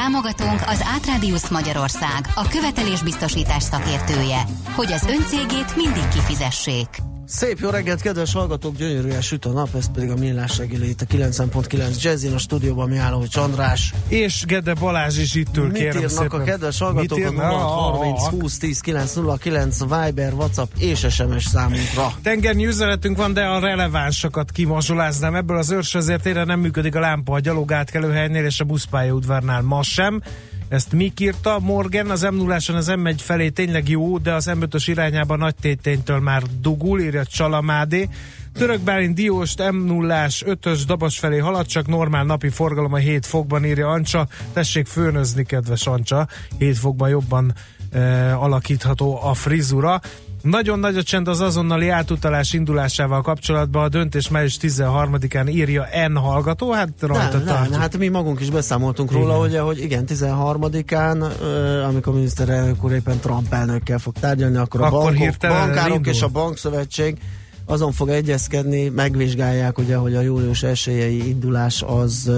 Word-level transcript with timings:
Támogatunk 0.00 0.60
az 0.66 0.84
Átrádiusz 0.94 1.50
Magyarország, 1.50 2.26
a 2.34 2.48
követelésbiztosítás 2.48 3.62
szakértője, 3.62 4.42
hogy 4.74 4.92
az 4.92 5.06
öncégét 5.06 5.76
mindig 5.76 6.08
kifizessék. 6.08 7.09
Szép 7.32 7.58
jó 7.58 7.70
reggelt, 7.70 8.00
kedves 8.00 8.32
hallgatók, 8.32 8.76
gyönyörűen 8.76 9.20
süt 9.20 9.44
a 9.44 9.52
nap, 9.52 9.68
ez 9.74 9.90
pedig 9.90 10.10
a 10.10 10.14
Millás 10.16 10.58
reggeli 10.58 10.88
itt 10.88 11.00
a 11.00 11.04
90.9 11.04 12.02
Jazzin, 12.02 12.34
a 12.34 12.38
stúdióban 12.38 12.88
mi 12.88 12.96
álló, 12.96 13.18
hogy 13.18 13.28
Csandrás. 13.28 13.92
És 14.08 14.44
Gede 14.46 14.74
Balázs 14.74 15.18
is 15.18 15.34
itt 15.34 15.56
ül, 15.56 15.64
Mit 15.66 15.72
kérem 15.72 15.96
írnak 15.96 16.10
szépen. 16.10 16.40
a 16.40 16.44
kedves 16.44 16.78
hallgatók 16.78 17.18
a 17.18 17.20
írnak? 17.20 17.50
0 17.50 17.56
30 17.56 18.22
20 18.22 18.58
10 18.58 18.80
909 18.80 19.78
Viber, 19.78 20.32
WhatsApp 20.32 20.70
és 20.78 21.06
SMS 21.10 21.44
számunkra. 21.44 22.12
Tengernyi 22.22 22.66
üzenetünk 22.66 23.16
van, 23.16 23.32
de 23.32 23.42
a 23.42 23.60
relevánsokat 23.60 24.50
kimazsoláznám. 24.50 25.34
Ebből 25.34 25.56
az 25.56 25.70
őrs 25.70 25.94
azért 25.94 26.26
ére 26.26 26.44
nem 26.44 26.60
működik 26.60 26.94
a 26.94 27.00
lámpa 27.00 27.34
a 27.34 27.40
gyalogátkelőhelynél 27.40 28.44
és 28.44 28.60
a 28.60 28.64
buszpályaudvarnál 28.64 29.62
ma 29.62 29.82
sem. 29.82 30.22
Ezt 30.70 30.92
mi 30.92 31.12
írta? 31.20 31.58
Morgan, 31.58 32.10
az 32.10 32.22
m 32.22 32.34
0 32.34 32.54
az 32.54 32.90
M1 32.90 33.14
felé 33.16 33.48
tényleg 33.48 33.88
jó, 33.88 34.18
de 34.18 34.34
az 34.34 34.50
M5-ös 34.52 34.82
irányában 34.86 35.38
nagy 35.38 35.54
téténytől 35.54 36.20
már 36.20 36.42
dugul, 36.60 37.00
írja 37.00 37.24
Csalamádé. 37.24 38.08
Török 38.52 38.80
Bálint 38.80 39.14
Dióst 39.14 39.70
m 39.70 39.76
0 39.76 40.26
5-ös 40.28 40.82
Dabas 40.86 41.18
felé 41.18 41.38
halad, 41.38 41.66
csak 41.66 41.86
normál 41.86 42.24
napi 42.24 42.48
forgalom 42.48 42.92
a 42.92 42.96
7 42.96 43.26
fokban 43.26 43.64
írja 43.64 43.88
Ancsa. 43.88 44.26
Tessék 44.52 44.86
főnözni, 44.86 45.44
kedves 45.44 45.86
Ancsa. 45.86 46.28
7 46.58 46.78
fokban 46.78 47.08
jobban 47.08 47.54
e, 47.90 48.34
alakítható 48.36 49.18
a 49.22 49.34
frizura. 49.34 50.00
Nagyon 50.42 50.78
nagy 50.78 50.96
a 50.96 51.02
csend 51.02 51.28
az 51.28 51.40
azonnali 51.40 51.88
átutalás 51.88 52.52
indulásával 52.52 53.22
kapcsolatban. 53.22 53.84
A 53.84 53.88
döntés 53.88 54.28
május 54.28 54.56
13-án 54.60 55.50
írja 55.50 55.86
N 56.08 56.16
hallgató. 56.16 56.70
Hát 56.72 56.88
rajta 57.00 57.36
Nem, 57.36 57.44
nem, 57.44 57.54
tartjuk. 57.54 57.76
hát 57.80 57.98
mi 57.98 58.08
magunk 58.08 58.40
is 58.40 58.50
beszámoltunk 58.50 59.12
róla, 59.12 59.34
Igen. 59.36 59.48
ugye, 59.48 59.60
hogy 59.60 59.78
igen, 59.82 60.04
13-án, 60.08 61.30
ö, 61.40 61.82
amikor 61.82 62.12
a 62.12 62.16
miniszterelnök 62.16 62.84
úr 62.84 62.92
éppen 62.92 63.18
Trump 63.18 63.52
elnökkel 63.52 63.98
fog 63.98 64.14
tárgyalni, 64.20 64.56
akkor, 64.56 64.80
Akkor 64.80 64.98
a 64.98 65.02
bankok, 65.02 65.36
bankárok 65.40 65.76
elindul. 65.76 66.12
és 66.12 66.22
a 66.22 66.28
bankszövetség 66.28 67.18
azon 67.64 67.92
fog 67.92 68.08
egyezkedni, 68.08 68.88
megvizsgálják 68.88 69.78
ugye, 69.78 69.96
hogy 69.96 70.14
a 70.14 70.20
július 70.20 70.62
esélyei 70.62 71.28
indulás 71.28 71.82
az 71.86 72.30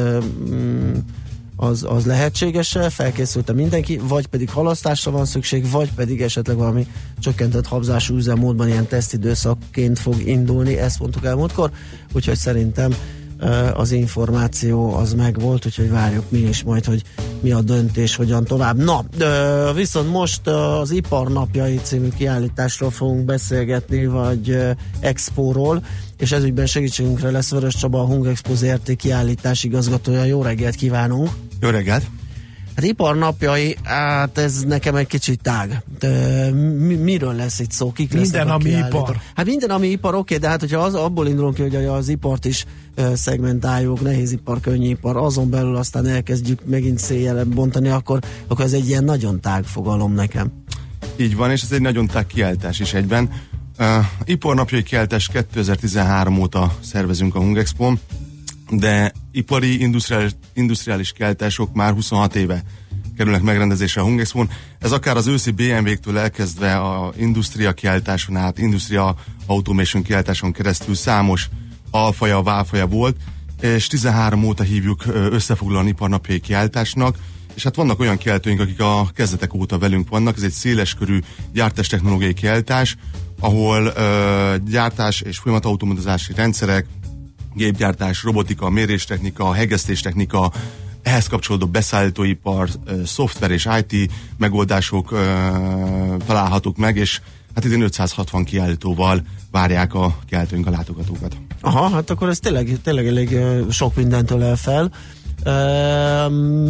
mm, 0.51 0.93
az, 1.63 1.85
az 1.89 2.07
lehetséges-e, 2.07 2.91
felkészült 2.91 3.53
mindenki, 3.53 4.01
vagy 4.09 4.27
pedig 4.27 4.51
halasztásra 4.51 5.11
van 5.11 5.25
szükség, 5.25 5.71
vagy 5.71 5.93
pedig 5.93 6.23
esetleg 6.23 6.57
valami 6.57 6.87
csökkentett 7.19 7.67
habzású 7.67 8.15
üzemmódban 8.15 8.69
ilyen 8.69 8.87
tesztidőszakként 8.87 9.99
fog 9.99 10.27
indulni, 10.27 10.79
ezt 10.79 10.99
mondtuk 10.99 11.25
el 11.25 11.35
múltkor, 11.35 11.71
úgyhogy 12.13 12.37
szerintem 12.37 12.95
az 13.75 13.93
információ 13.93 14.95
az 14.95 15.15
megvolt, 15.15 15.67
úgyhogy 15.67 15.91
várjuk 15.91 16.25
mi 16.29 16.39
is 16.39 16.63
majd, 16.63 16.85
hogy 16.85 17.03
mi 17.41 17.53
a 17.53 17.61
döntés, 17.61 18.17
hogyan 18.17 18.45
tovább. 18.45 18.77
Na, 18.77 19.05
viszont 19.75 20.11
most 20.11 20.47
az 20.47 20.91
Ipar 20.91 21.29
napjai 21.29 21.81
című 21.83 22.09
kiállításról 22.17 22.91
fogunk 22.91 23.25
beszélgetni, 23.25 24.07
vagy 24.07 24.59
expóról, 25.01 25.85
és 26.19 26.33
ezügyben 26.33 26.67
segítségünkre 26.67 27.31
lesz 27.31 27.51
Vörös 27.51 27.75
Csaba, 27.75 28.01
a 28.01 28.07
Hung 28.07 28.27
Expo 28.27 28.55
ZRT 28.55 28.97
kiállítás 28.97 29.65
igazgatója. 29.65 30.25
Jó 30.25 30.43
reggelt 30.43 30.75
kívánunk! 30.75 31.31
Jó 31.63 31.69
reggelt! 31.69 32.07
Hát 32.77 32.85
iparnapjai, 32.85 33.77
hát 33.83 34.39
ez 34.39 34.63
nekem 34.63 34.95
egy 34.95 35.07
kicsit 35.07 35.41
tág. 35.43 35.83
De 35.99 36.51
mi, 36.53 36.95
miről 36.95 37.35
lesz 37.35 37.59
itt 37.59 37.71
szó? 37.71 37.93
Kik 37.93 38.15
Minden, 38.15 38.49
ami 38.49 38.65
kiállítók? 38.65 39.03
ipar. 39.03 39.21
Hát 39.35 39.47
minden, 39.47 39.71
ami 39.71 39.87
ipar, 39.87 40.15
oké, 40.15 40.37
de 40.37 40.49
hát 40.49 40.61
hogyha 40.61 40.81
az, 40.81 40.95
abból 40.95 41.27
indulunk 41.27 41.55
ki, 41.55 41.63
hogy 41.63 41.75
az 41.75 42.09
ipart 42.09 42.45
is 42.45 42.65
szegmentáljuk, 43.15 44.01
nehézipar, 44.01 44.61
könnyűipar, 44.61 45.17
azon 45.17 45.51
belül 45.51 45.77
aztán 45.77 46.07
elkezdjük 46.07 46.65
megint 46.65 46.99
széjjel 46.99 47.45
bontani, 47.45 47.89
akkor, 47.89 48.19
akkor 48.47 48.65
ez 48.65 48.73
egy 48.73 48.89
ilyen 48.89 49.05
nagyon 49.05 49.41
tág 49.41 49.65
fogalom 49.65 50.15
nekem. 50.15 50.53
Így 51.17 51.37
van, 51.37 51.51
és 51.51 51.63
ez 51.63 51.73
egy 51.73 51.81
nagyon 51.81 52.07
tág 52.07 52.27
kiállítás 52.27 52.81
is 52.81 52.95
egyben. 52.95 53.31
Uh, 53.79 53.87
iparnapjai 54.25 54.83
kiállítás 54.83 55.29
2013 55.29 56.39
óta 56.39 56.77
szervezünk 56.81 57.35
a 57.35 57.39
Hung 57.39 57.59
Expo-n, 57.59 57.99
de 58.71 59.13
ipari, 59.33 59.81
industriális, 59.81 60.33
industriális 60.55 61.13
kiállítások 61.13 61.75
már 61.75 61.93
26 61.93 62.35
éve 62.35 62.63
kerülnek 63.17 63.43
megrendezésre 63.43 64.01
a 64.01 64.05
Hung 64.05 64.21
Expo-n. 64.21 64.51
Ez 64.79 64.93
akár 64.93 65.17
az 65.17 65.27
őszi 65.27 65.51
BMW-któl 65.51 66.19
elkezdve 66.19 66.77
a 66.77 67.13
Industria 67.17 67.73
kiállításon 67.73 68.37
át, 68.37 68.59
Industria 68.59 69.15
Automation 69.47 70.03
kiállításon 70.03 70.53
keresztül 70.53 70.95
számos 70.95 71.49
alfaja, 71.91 72.43
válfaja 72.43 72.87
volt, 72.87 73.17
és 73.61 73.87
13 73.87 74.45
óta 74.45 74.63
hívjuk 74.63 75.05
összefoglalóan 75.31 75.87
iparnapjai 75.87 76.41
kiállításnak, 76.41 77.17
és 77.55 77.63
hát 77.63 77.75
vannak 77.75 78.01
olyan 78.01 78.17
kiállítóink, 78.17 78.61
akik 78.61 78.81
a 78.81 79.11
kezdetek 79.15 79.55
óta 79.55 79.79
velünk 79.79 80.09
vannak, 80.09 80.37
ez 80.37 80.43
egy 80.43 80.51
széleskörű 80.51 81.19
gyártástechnológiai 81.53 82.35
kiállítás, 82.35 82.97
ahol 83.41 83.85
ö, 83.85 84.55
gyártás 84.69 85.21
és 85.21 85.39
folyamatautomatizási 85.39 86.33
rendszerek, 86.33 86.87
gépgyártás, 87.55 88.23
robotika, 88.23 88.71
méréstechnika, 88.71 89.53
hegesztéstechnika, 89.53 90.53
ehhez 91.03 91.27
kapcsolódó 91.27 91.67
beszállítóipar, 91.67 92.69
szoftver 93.05 93.51
és 93.51 93.69
IT 93.79 94.11
megoldások 94.37 95.09
találhatók 96.27 96.77
meg, 96.77 96.97
és 96.97 97.21
hát 97.55 97.65
idén 97.65 97.83
560 97.83 98.45
kiállítóval 98.45 99.23
várják 99.51 99.95
a 99.95 100.19
kiállítóink 100.27 100.67
a 100.67 100.71
látogatókat. 100.71 101.37
Aha, 101.61 101.89
hát 101.89 102.11
akkor 102.11 102.29
ez 102.29 102.39
tényleg, 102.39 102.79
tényleg 102.83 103.07
elég 103.07 103.39
sok 103.71 103.97
mindentől 103.97 104.43
el 104.43 104.57
fel. 104.57 104.93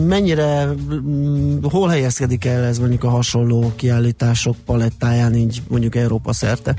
Mennyire, 0.06 0.64
mm, 0.64 1.62
hol 1.62 1.88
helyezkedik 1.88 2.44
el 2.44 2.64
ez 2.64 2.78
mondjuk 2.78 3.04
a 3.04 3.08
hasonló 3.08 3.72
kiállítások 3.76 4.56
palettáján, 4.64 5.34
így 5.34 5.62
mondjuk 5.68 5.94
Európa 5.94 6.32
szerte? 6.32 6.74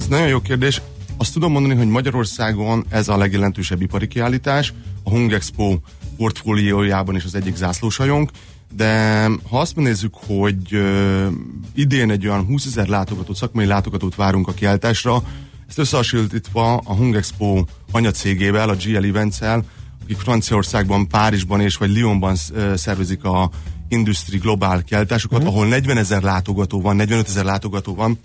Ez 0.00 0.06
nagyon 0.06 0.28
jó 0.28 0.40
kérdés. 0.40 0.80
Azt 1.24 1.32
tudom 1.32 1.52
mondani, 1.52 1.74
hogy 1.74 1.88
Magyarországon 1.88 2.84
ez 2.88 3.08
a 3.08 3.16
legjelentősebb 3.16 3.82
ipari 3.82 4.08
kiállítás, 4.08 4.72
a 5.02 5.10
Hung 5.10 5.32
Expo 5.32 5.78
portfóliójában 6.16 7.16
is 7.16 7.24
az 7.24 7.34
egyik 7.34 7.56
zászlósajunk, 7.56 8.30
de 8.76 9.24
ha 9.48 9.60
azt 9.60 9.76
nézzük, 9.76 10.14
hogy 10.26 10.56
ö, 10.74 11.26
idén 11.74 12.10
egy 12.10 12.26
olyan 12.26 12.44
20 12.44 12.66
ezer 12.66 12.86
látogatót, 12.88 13.36
szakmai 13.36 13.66
látogatót 13.66 14.14
várunk 14.14 14.48
a 14.48 14.52
kiállításra, 14.52 15.22
ezt 15.68 15.78
összehasonlítva 15.78 16.76
a 16.76 16.94
Hung 16.94 17.14
Expo 17.14 17.64
anyacégével, 17.90 18.68
a 18.68 18.74
GL 18.76 19.04
Events-el, 19.04 19.64
akik 20.02 20.16
Franciaországban, 20.18 21.08
Párizsban 21.08 21.60
és 21.60 21.76
vagy 21.76 21.96
Lyonban 21.96 22.34
szervezik 22.74 23.24
a 23.24 23.50
Industry 23.88 24.38
Global 24.38 24.82
kiállításokat, 24.82 25.38
Mhm. 25.38 25.48
ahol 25.48 25.66
40 25.66 25.96
ezer 25.96 26.22
látogató 26.22 26.80
van, 26.80 26.96
45 26.96 27.28
ezer 27.28 27.44
látogató 27.44 27.94
van, 27.94 28.18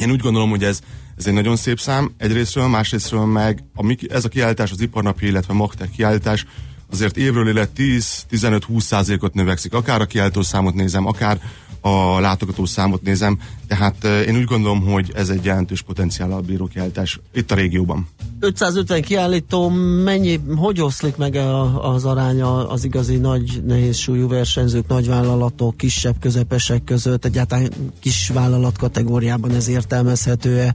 én 0.00 0.10
úgy 0.10 0.20
gondolom, 0.20 0.50
hogy 0.50 0.64
ez, 0.64 0.80
ez 1.16 1.26
egy 1.26 1.32
nagyon 1.32 1.56
szép 1.56 1.80
szám 1.80 2.14
egyrésztről, 2.16 2.68
másrésztről 2.68 3.24
meg 3.24 3.64
a, 3.74 3.96
ez 4.08 4.24
a 4.24 4.28
kiállítás, 4.28 4.70
az 4.70 4.80
iparnapi, 4.80 5.26
illetve 5.26 5.54
Magtech 5.54 5.90
kiállítás 5.90 6.46
azért 6.90 7.16
évről 7.16 7.48
élet 7.48 7.70
10-15-20 7.76 8.80
százalékot 8.80 9.34
növekszik. 9.34 9.72
Akár 9.72 10.00
a 10.00 10.06
kiállító 10.06 10.42
számot 10.42 10.74
nézem, 10.74 11.06
akár 11.06 11.40
a 11.80 12.20
látogató 12.20 12.64
számot 12.64 13.02
nézem, 13.02 13.38
tehát 13.68 14.04
eh, 14.04 14.26
én 14.26 14.36
úgy 14.36 14.44
gondolom, 14.44 14.80
hogy 14.80 15.12
ez 15.14 15.28
egy 15.28 15.44
jelentős 15.44 15.82
potenciállal 15.82 16.40
bíró 16.40 16.66
kiállítás 16.66 17.20
itt 17.32 17.50
a 17.50 17.54
régióban. 17.54 18.08
550 18.40 19.02
kiállító, 19.02 19.68
mennyi, 20.04 20.40
hogy 20.56 20.80
oszlik 20.80 21.16
meg 21.16 21.34
a, 21.34 21.92
az 21.92 22.04
aránya 22.04 22.68
az 22.68 22.84
igazi 22.84 23.16
nagy 23.16 23.62
nehéz 23.66 23.96
súlyú 23.96 24.28
versenyzők, 24.28 24.86
nagyvállalatok, 24.88 25.76
kisebb, 25.76 26.16
közepesek 26.20 26.84
között, 26.84 27.24
egyáltalán 27.24 27.70
kis 28.00 28.28
vállalat 28.28 28.78
kategóriában 28.78 29.50
ez 29.50 29.68
értelmezhető-e? 29.68 30.74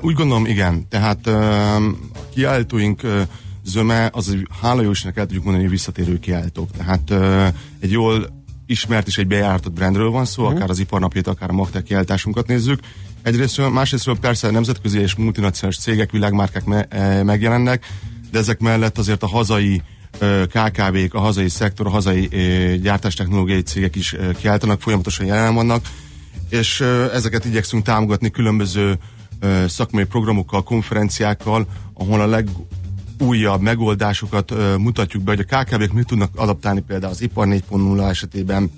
Úgy 0.00 0.14
gondolom, 0.14 0.46
igen. 0.46 0.86
Tehát 0.88 1.30
kiállítóink 2.34 3.02
zöme, 3.66 4.10
az, 4.12 4.36
hála 4.62 4.82
jó 4.82 4.90
Istennek 4.90 5.16
el 5.16 5.24
tudjuk 5.24 5.44
mondani, 5.44 5.64
hogy 5.64 5.74
visszatérő 5.74 6.18
kiállítók. 6.18 6.70
Tehát 6.70 7.10
egy 7.80 7.90
jól 7.90 8.44
ismert 8.66 9.06
és 9.06 9.18
egy 9.18 9.26
bejáratott 9.26 9.72
brandről 9.72 10.10
van 10.10 10.24
szó, 10.24 10.44
akár 10.44 10.70
az 10.70 10.78
iparnapját, 10.78 11.26
akár 11.26 11.50
a 11.50 11.52
Magtech 11.52 11.84
kiállításunkat 11.84 12.46
nézzük. 12.46 12.80
Egyrésztről, 13.22 13.68
másrésztről 13.68 14.18
persze 14.18 14.50
nemzetközi 14.50 15.00
és 15.00 15.14
multinacionális 15.14 15.78
cégek, 15.78 16.10
világmárkák 16.10 16.64
me, 16.64 16.84
e, 16.84 17.22
megjelennek, 17.22 17.86
de 18.30 18.38
ezek 18.38 18.58
mellett 18.58 18.98
azért 18.98 19.22
a 19.22 19.26
hazai 19.26 19.82
KKV-k, 20.46 21.14
a 21.14 21.20
hazai 21.20 21.48
szektor, 21.48 21.86
a 21.86 21.90
hazai 21.90 22.28
gyártástechnológiai 22.82 23.62
cégek 23.62 23.96
is 23.96 24.16
kiáltanak, 24.38 24.80
folyamatosan 24.80 25.26
jelen 25.26 25.54
vannak, 25.54 25.86
és 26.48 26.80
ezeket 27.12 27.44
igyekszünk 27.44 27.84
támogatni 27.84 28.30
különböző 28.30 28.98
szakmai 29.66 30.04
programokkal, 30.04 30.62
konferenciákkal, 30.62 31.66
ahol 31.94 32.20
a 32.20 32.26
legújabb 33.18 33.60
megoldásokat 33.60 34.50
ö, 34.50 34.76
mutatjuk 34.76 35.22
be, 35.22 35.34
hogy 35.34 35.46
a 35.48 35.56
KKV-k 35.56 35.92
mit 35.92 36.06
tudnak 36.06 36.30
adaptálni 36.36 36.80
például 36.80 37.12
az 37.12 37.20
ipar 37.20 37.46
4.0 37.48 38.08
esetében, 38.08 38.70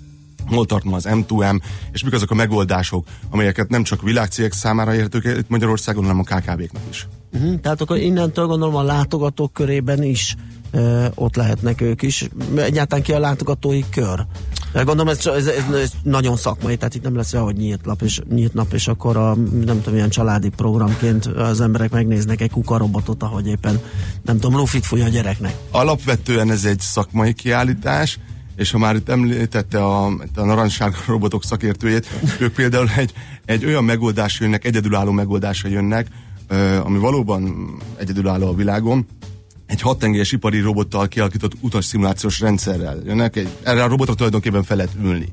hol 0.47 0.67
tart 0.67 0.85
ma 0.85 0.97
az 0.97 1.07
M2M, 1.11 1.61
és 1.93 2.05
mik 2.05 2.13
azok 2.13 2.31
a 2.31 2.35
megoldások, 2.35 3.07
amelyeket 3.31 3.69
nem 3.69 3.83
csak 3.83 4.03
világcégek 4.03 4.53
számára 4.53 4.95
értők 4.95 5.25
itt 5.25 5.49
Magyarországon, 5.49 6.03
hanem 6.03 6.19
a 6.19 6.23
KKV-knak 6.23 6.83
is. 6.91 7.07
Uh-huh. 7.33 7.61
Tehát 7.61 7.81
akkor 7.81 7.97
innentől 7.97 8.47
gondolom 8.47 8.75
a 8.75 8.83
látogatók 8.83 9.53
körében 9.53 10.03
is 10.03 10.37
uh, 10.73 11.07
ott 11.15 11.37
lehetnek 11.37 11.81
ők 11.81 12.03
is. 12.03 12.29
Egyáltalán 12.57 13.05
ki 13.05 13.13
a 13.13 13.19
látogatói 13.19 13.83
kör? 13.91 14.27
Gondolom 14.73 15.09
ez, 15.09 15.27
ez, 15.27 15.47
ez, 15.47 15.65
ez 15.75 15.91
nagyon 16.03 16.37
szakmai, 16.37 16.77
tehát 16.77 16.95
itt 16.95 17.03
nem 17.03 17.17
lesz 17.17 17.33
olyan, 17.33 17.45
hogy 17.45 17.57
nyílt 17.57 17.85
nap, 17.85 18.03
és, 18.03 18.21
nyílt 18.31 18.55
nap, 18.55 18.73
és 18.73 18.89
akkor 18.89 19.17
a, 19.17 19.35
nem 19.65 19.81
tudom, 19.83 19.95
ilyen 19.95 20.09
családi 20.09 20.49
programként 20.49 21.27
az 21.27 21.61
emberek 21.61 21.91
megnéznek 21.91 22.41
egy 22.41 22.51
kukarobotot, 22.51 23.23
ahogy 23.23 23.47
éppen, 23.47 23.81
nem 24.23 24.39
tudom, 24.39 24.59
lufit 24.59 24.87
fúj 24.87 25.03
a 25.03 25.09
gyereknek. 25.09 25.55
Alapvetően 25.71 26.51
ez 26.51 26.65
egy 26.65 26.81
szakmai 26.81 27.33
kiállítás, 27.33 28.19
és 28.57 28.71
ha 28.71 28.79
már 28.79 28.95
itt 28.95 29.09
említette 29.09 29.85
a, 29.85 30.07
a 30.35 30.45
narancssárga 30.45 30.99
robotok 31.07 31.45
szakértőjét, 31.45 32.07
ők 32.41 32.55
például 32.55 32.89
egy, 32.97 33.13
egy 33.45 33.65
olyan 33.65 33.85
megoldás 33.85 34.41
jönnek, 34.41 34.65
egyedülálló 34.65 35.11
megoldásra 35.11 35.69
jönnek, 35.69 36.07
ami 36.83 36.99
valóban 36.99 37.73
egyedülálló 37.97 38.49
a 38.49 38.55
világon, 38.55 39.07
egy 39.69 39.81
hattengelyes 39.81 40.33
ipari 40.33 40.61
robottal 40.61 41.09
kialakított 41.09 41.53
utas 41.61 41.85
szimulációs 41.85 42.41
rendszerrel 42.41 42.99
jönnek, 43.05 43.37
egy, 43.37 43.49
erre 43.63 43.83
a 43.83 43.89
robotra 43.89 44.15
tulajdonképpen 44.15 44.63
fel 44.63 44.77
lehet 44.77 44.93
ülni. 45.03 45.29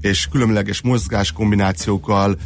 És 0.00 0.26
különleges 0.30 0.80
mozgás 0.80 1.32
kombinációkkal 1.32 2.36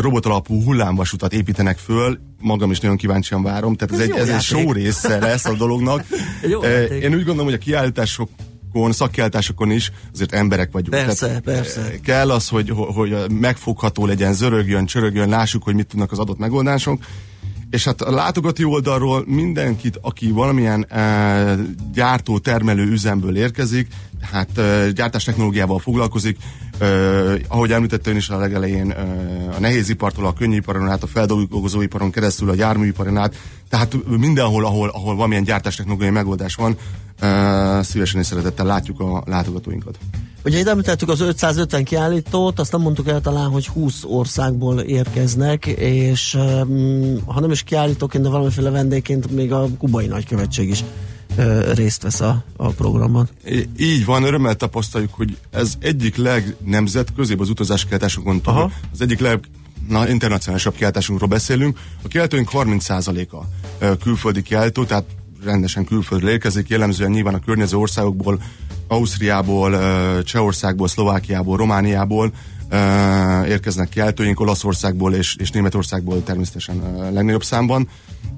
robot 0.00 0.26
alapú 0.26 0.62
hullámvasutat 0.62 1.32
építenek 1.32 1.78
föl, 1.78 2.18
magam 2.38 2.70
is 2.70 2.80
nagyon 2.80 2.96
kíváncsian 2.96 3.42
várom, 3.42 3.74
tehát 3.74 3.94
ez, 3.94 4.00
ez 4.00 4.16
egy, 4.16 4.28
ez 4.28 4.34
egy 4.34 4.40
show 4.40 4.72
része 4.72 5.18
lesz 5.18 5.44
a 5.44 5.54
dolognak. 5.54 6.04
Jó, 6.50 6.60
Én 7.02 7.14
úgy 7.14 7.24
gondolom, 7.24 7.44
hogy 7.44 7.54
a 7.54 7.58
kiállítások 7.58 8.30
szakkiáltásokon 8.88 9.70
is 9.70 9.92
azért 10.12 10.32
emberek 10.32 10.72
vagyunk. 10.72 11.04
Persze, 11.04 11.26
Tehát 11.26 11.40
persze. 11.40 12.00
Kell 12.02 12.30
az, 12.30 12.48
hogy, 12.48 12.72
hogy 12.76 13.30
megfogható 13.30 14.06
legyen, 14.06 14.32
zörögjön, 14.32 14.86
csörögjön, 14.86 15.28
lássuk, 15.28 15.62
hogy 15.62 15.74
mit 15.74 15.86
tudnak 15.86 16.12
az 16.12 16.18
adott 16.18 16.38
megoldások. 16.38 17.02
És 17.70 17.84
hát 17.84 18.02
a 18.02 18.10
látogató 18.10 18.72
oldalról 18.72 19.24
mindenkit, 19.26 19.98
aki 20.00 20.30
valamilyen 20.30 20.86
e, 20.88 21.56
gyártó, 21.92 22.38
termelő 22.38 22.90
üzemből 22.90 23.36
érkezik, 23.36 23.88
tehát 24.20 24.58
e, 24.58 24.90
gyártás 24.90 25.24
technológiával 25.24 25.78
foglalkozik, 25.78 26.36
e, 26.78 26.86
ahogy 27.48 27.72
említette 27.72 28.10
ön 28.10 28.16
is 28.16 28.28
a 28.28 28.38
legelején, 28.38 28.90
e, 28.90 29.02
a 29.56 29.60
nehézipartól 29.60 30.26
a 30.26 30.32
könnyűiparon 30.32 30.88
át, 30.88 31.02
a 31.02 31.06
feldolgozóiparon 31.06 32.10
keresztül 32.10 32.50
a 32.50 32.54
járműiparon 32.54 33.16
át, 33.16 33.36
tehát 33.68 33.96
mindenhol, 34.06 34.64
ahol, 34.64 34.88
ahol 34.88 35.14
valamilyen 35.14 35.44
gyártás 35.44 35.76
technológiai 35.76 36.10
megoldás 36.10 36.54
van, 36.54 36.76
szívesen 37.82 38.20
és 38.20 38.26
szeretettel 38.26 38.66
látjuk 38.66 39.00
a 39.00 39.22
látogatóinkat. 39.26 39.98
Ugye 40.44 40.58
ide 40.58 40.70
említettük 40.70 41.08
az 41.08 41.20
550 41.20 41.84
kiállítót, 41.84 42.58
azt 42.58 42.72
nem 42.72 42.80
mondtuk 42.80 43.08
el 43.08 43.20
talán, 43.20 43.48
hogy 43.50 43.66
20 43.66 44.04
országból 44.04 44.80
érkeznek, 44.80 45.66
és 45.66 46.34
um, 46.34 47.18
ha 47.26 47.40
nem 47.40 47.50
is 47.50 47.62
kiállítóként, 47.62 48.24
de 48.24 48.30
valamiféle 48.30 48.70
vendégként 48.70 49.30
még 49.30 49.52
a 49.52 49.66
kubai 49.78 50.06
nagykövetség 50.06 50.68
is 50.68 50.84
részt 51.74 52.02
vesz 52.02 52.20
a, 52.20 52.44
a 52.56 52.68
programban. 52.68 53.28
Így 53.76 54.04
van, 54.04 54.22
örömmel 54.22 54.54
tapasztaljuk, 54.54 55.14
hogy 55.14 55.36
ez 55.50 55.74
egyik 55.80 56.16
legnemzetközibb 56.16 57.40
az 57.40 57.48
utazás 57.48 57.84
kiáltásokon 57.84 58.40
túl, 58.40 58.72
az 58.92 59.00
egyik 59.00 59.20
leg 59.20 59.44
na, 59.88 60.08
internacionálisabb 60.08 60.74
kiáltásunkról 60.74 61.28
beszélünk. 61.28 61.78
A 62.02 62.08
kiáltóink 62.08 62.50
30%-a 62.52 63.44
külföldi 64.02 64.42
kiáltó, 64.42 64.84
tehát 64.84 65.04
rendesen 65.44 65.84
külföldre 65.84 66.30
érkezik, 66.30 66.68
jellemzően 66.68 67.10
nyilván 67.10 67.34
a 67.34 67.40
környező 67.40 67.76
országokból, 67.76 68.42
Ausztriából, 68.88 69.78
Csehországból, 70.22 70.88
Szlovákiából, 70.88 71.56
Romániából 71.56 72.32
érkeznek 73.48 73.88
kiáltóink, 73.88 74.40
Olaszországból 74.40 75.14
és, 75.14 75.36
és 75.38 75.50
Németországból 75.50 76.22
természetesen 76.22 76.96
legnagyobb 77.12 77.44
számban, 77.44 77.88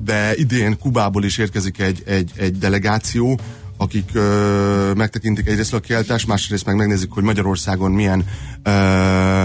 de 0.04 0.34
idén 0.34 0.78
Kubából 0.78 1.24
is 1.24 1.38
érkezik 1.38 1.78
egy, 1.78 2.02
egy, 2.06 2.30
egy 2.36 2.58
delegáció, 2.58 3.38
akik 3.76 4.10
ö, 4.12 4.92
megtekintik 4.96 5.46
egyrészt 5.46 5.74
a 5.74 5.80
kiáltást, 5.80 6.26
másrészt 6.26 6.66
meg 6.66 6.76
megnézik, 6.76 7.10
hogy 7.10 7.22
Magyarországon 7.22 7.90
milyen 7.90 8.24
ö, 8.62 8.70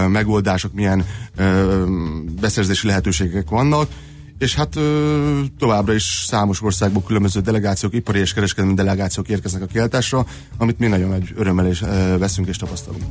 megoldások, 0.08 0.72
milyen 0.72 1.04
ö, 1.36 1.84
beszerzési 2.40 2.86
lehetőségek 2.86 3.48
vannak, 3.48 3.88
és 4.38 4.54
hát 4.54 4.76
ö, 4.76 5.40
továbbra 5.58 5.94
is 5.94 6.24
számos 6.26 6.62
országból 6.62 7.02
különböző 7.02 7.40
delegációk, 7.40 7.94
ipari 7.94 8.18
és 8.18 8.32
kereskedelmi 8.32 8.74
delegációk 8.74 9.28
érkeznek 9.28 9.62
a 9.62 9.66
kiáltásra, 9.66 10.26
amit 10.56 10.78
mi 10.78 10.86
nagyon 10.86 11.08
nagy 11.08 11.32
örömmel 11.36 11.66
is 11.66 11.82
ö, 11.82 12.18
veszünk 12.18 12.48
és 12.48 12.56
tapasztalunk. 12.56 13.02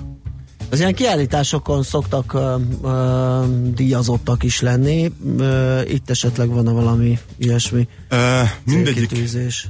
Az 0.70 0.80
ilyen 0.80 0.94
kiállításokon 0.94 1.84
szoktak 1.84 2.34
ö, 2.34 2.56
ö, 2.84 3.44
díjazottak 3.74 4.44
is 4.44 4.62
lenni. 4.62 5.12
Ö, 5.38 5.82
itt 5.82 6.10
esetleg 6.10 6.50
van-e 6.50 6.72
valami 6.72 7.18
ilyesmi 7.38 7.88
ö, 8.10 8.42
mindegyik, 8.64 9.12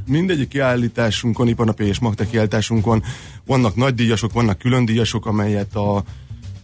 mindegyik 0.05 0.47
kiállításunkon, 0.47 1.47
iparnapi 1.47 1.85
és 1.85 1.99
magte 1.99 2.27
kiállításunkon 2.27 3.03
vannak 3.45 3.75
nagy 3.75 3.93
díjasok, 3.93 4.33
vannak 4.33 4.57
külön 4.57 4.85
díjasok, 4.85 5.25
amelyet 5.25 5.75
a 5.75 6.03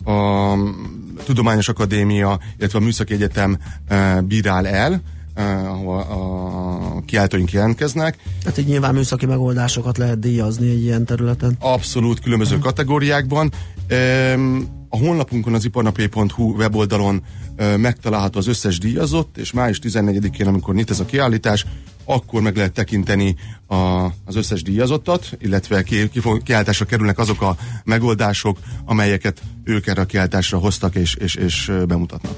a 0.06 0.54
Tudományos 1.26 1.70
Akadémia, 1.70 2.40
illetve 2.58 2.80
a 2.80 2.82
Műszaki 2.82 3.14
Egyetem 3.14 3.58
e, 3.88 4.22
bírál 4.22 4.68
el, 4.68 5.02
e, 5.34 5.70
ahol 5.70 6.00
a 6.00 7.02
kiáltóink 7.06 7.52
jelentkeznek. 7.52 8.18
Tehát 8.42 8.58
így 8.58 8.68
nyilván 8.68 8.94
műszaki 8.94 9.26
megoldásokat 9.26 9.98
lehet 9.98 10.20
díjazni 10.20 10.70
egy 10.70 10.84
ilyen 10.84 11.06
területen. 11.06 11.58
Abszolút 11.60 12.20
különböző 12.20 12.58
kategóriákban. 12.60 13.52
E, 13.88 14.34
a 14.90 14.98
honlapunkon 14.98 15.54
az 15.54 15.66
iparnapé.hu 15.66 16.56
weboldalon 16.56 17.24
megtalálható 17.78 18.40
az 18.40 18.48
összes 18.48 18.78
díjazott, 18.78 19.38
és 19.38 19.52
május 19.52 19.80
14-én, 19.84 20.48
amikor 20.48 20.74
nyit 20.74 20.90
ez 20.90 21.00
a 21.00 21.06
kiállítás, 21.06 21.66
akkor 22.06 22.42
meg 22.42 22.56
lehet 22.56 22.74
tekinteni 22.74 23.36
a, 23.68 23.76
az 24.26 24.36
összes 24.36 24.62
díjazottat, 24.62 25.30
illetve 25.40 25.84
ki, 25.84 26.10
ki, 26.10 26.22
kiáltásra 26.44 26.86
kerülnek 26.86 27.20
azok 27.20 27.42
a 27.42 27.56
megoldások, 27.84 28.58
amelyeket 28.86 29.42
ők 29.64 29.88
erre 29.88 30.02
a 30.02 30.06
kiáltásra 30.06 30.58
hoztak 30.58 30.96
és, 30.96 31.16
és, 31.16 31.36
és 31.36 31.72
bemutatnak. 31.88 32.38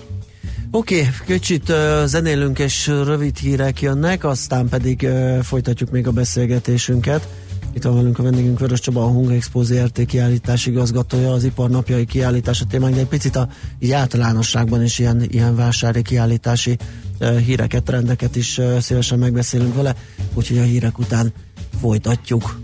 Oké, 0.72 1.00
okay, 1.00 1.12
kicsit 1.26 1.70
uh, 1.70 2.04
zenélünk 2.06 2.60
és 2.60 2.88
rövid 2.88 3.38
hírek 3.38 3.82
jönnek, 3.82 4.24
aztán 4.24 4.70
pedig 4.70 5.02
uh, 5.04 5.40
folytatjuk 5.40 5.92
még 5.92 6.08
a 6.08 6.12
beszélgetésünket. 6.12 7.28
Itt 7.76 7.84
van 7.84 7.96
velünk 7.96 8.20
a 8.20 8.24
vendégünk 8.24 8.60
Vörös 8.60 8.80
Csaba, 8.80 9.04
a 9.04 9.08
Hung 9.08 9.32
Expo 9.32 9.64
ZRT 9.64 10.06
kiállítás 10.06 10.66
igazgatója, 10.66 11.32
az 11.32 11.44
iparnapjai 11.44 12.06
kiállítás 12.06 12.62
a 12.62 12.66
témánk, 12.66 12.94
de 12.94 13.00
egy 13.00 13.08
picit 13.08 13.36
a 13.36 13.50
így 13.80 13.92
általánosságban 13.92 14.84
is 14.84 15.00
ilyen, 15.00 15.24
ilyen 15.28 15.56
vásári 15.56 16.02
kiállítási 16.02 16.78
uh, 17.20 17.38
híreket, 17.38 17.84
trendeket 17.84 18.36
is 18.36 18.58
uh, 18.58 18.78
szívesen 18.78 19.20
megbeszélünk 19.20 19.76
vele, 19.76 19.96
úgyhogy 20.34 20.58
a 20.58 20.64
hírek 20.64 21.00
után 21.00 21.34
folytatjuk. 21.80 22.60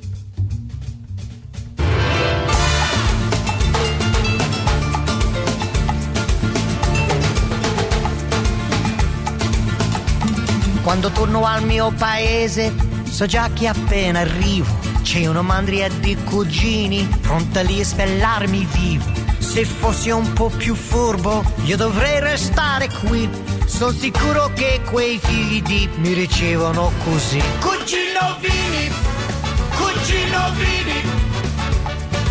Quando 10.83 11.09
torno 11.09 11.43
al 11.43 11.65
mio 11.65 11.93
paese 11.99 12.73
so 13.11 13.25
già 13.25 13.49
che 13.53 13.67
appena 13.67 14.19
arrivo 14.19 14.90
C'è 15.11 15.25
una 15.25 15.41
mandria 15.41 15.89
di 15.89 16.15
cugini 16.23 17.05
pronta 17.19 17.59
lì 17.63 17.81
a 17.81 17.83
spellarmi 17.83 18.65
vivo. 18.71 19.03
Se 19.39 19.65
fossi 19.65 20.09
un 20.09 20.31
po' 20.31 20.47
più 20.47 20.73
furbo, 20.73 21.43
io 21.65 21.75
dovrei 21.75 22.21
restare 22.21 22.89
qui. 23.03 23.29
Sono 23.65 23.91
sicuro 23.91 24.53
che 24.53 24.79
quei 24.89 25.19
figli 25.21 25.61
di 25.63 25.89
mi 25.95 26.13
ricevono 26.13 26.93
così. 27.03 27.43
Cugino 27.59 28.37
Vini, 28.39 28.89
cugino 29.75 30.51
Vini, 30.53 31.03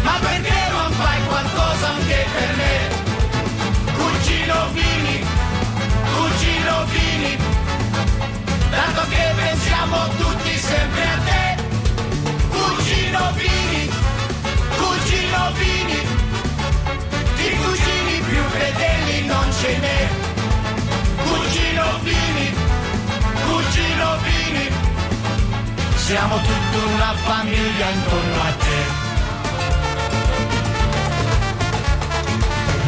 ma 0.01 0.19
perché 0.19 0.71
non 0.71 0.93
fai 0.93 1.21
qualcosa 1.27 1.87
anche 1.87 2.27
per 2.33 2.57
me? 2.57 3.93
Cugino 3.93 4.71
Vini, 4.73 5.27
cugino 6.17 6.85
Vini, 6.87 7.37
tanto 8.71 9.03
che 9.11 9.33
pensiamo 9.37 10.09
tutti 10.17 10.57
sempre 10.57 11.03
a 11.03 11.19
te. 11.27 11.50
Cugino 13.11 13.33
Vini, 13.33 13.91
cugino 14.77 15.51
Vini, 15.55 16.01
di 17.35 17.57
cugini 17.57 18.21
più 18.21 18.43
fedeli 18.51 19.27
non 19.27 19.53
ce 19.61 19.79
n'è. 19.79 20.09
Cugino 21.17 21.99
Vini, 22.03 22.55
cugino 23.47 24.17
Vini, 24.23 24.71
siamo 25.97 26.37
tutta 26.37 26.79
una 26.95 27.13
famiglia 27.25 27.89
intorno 27.89 28.43
a 28.43 28.53
te. 28.53 28.79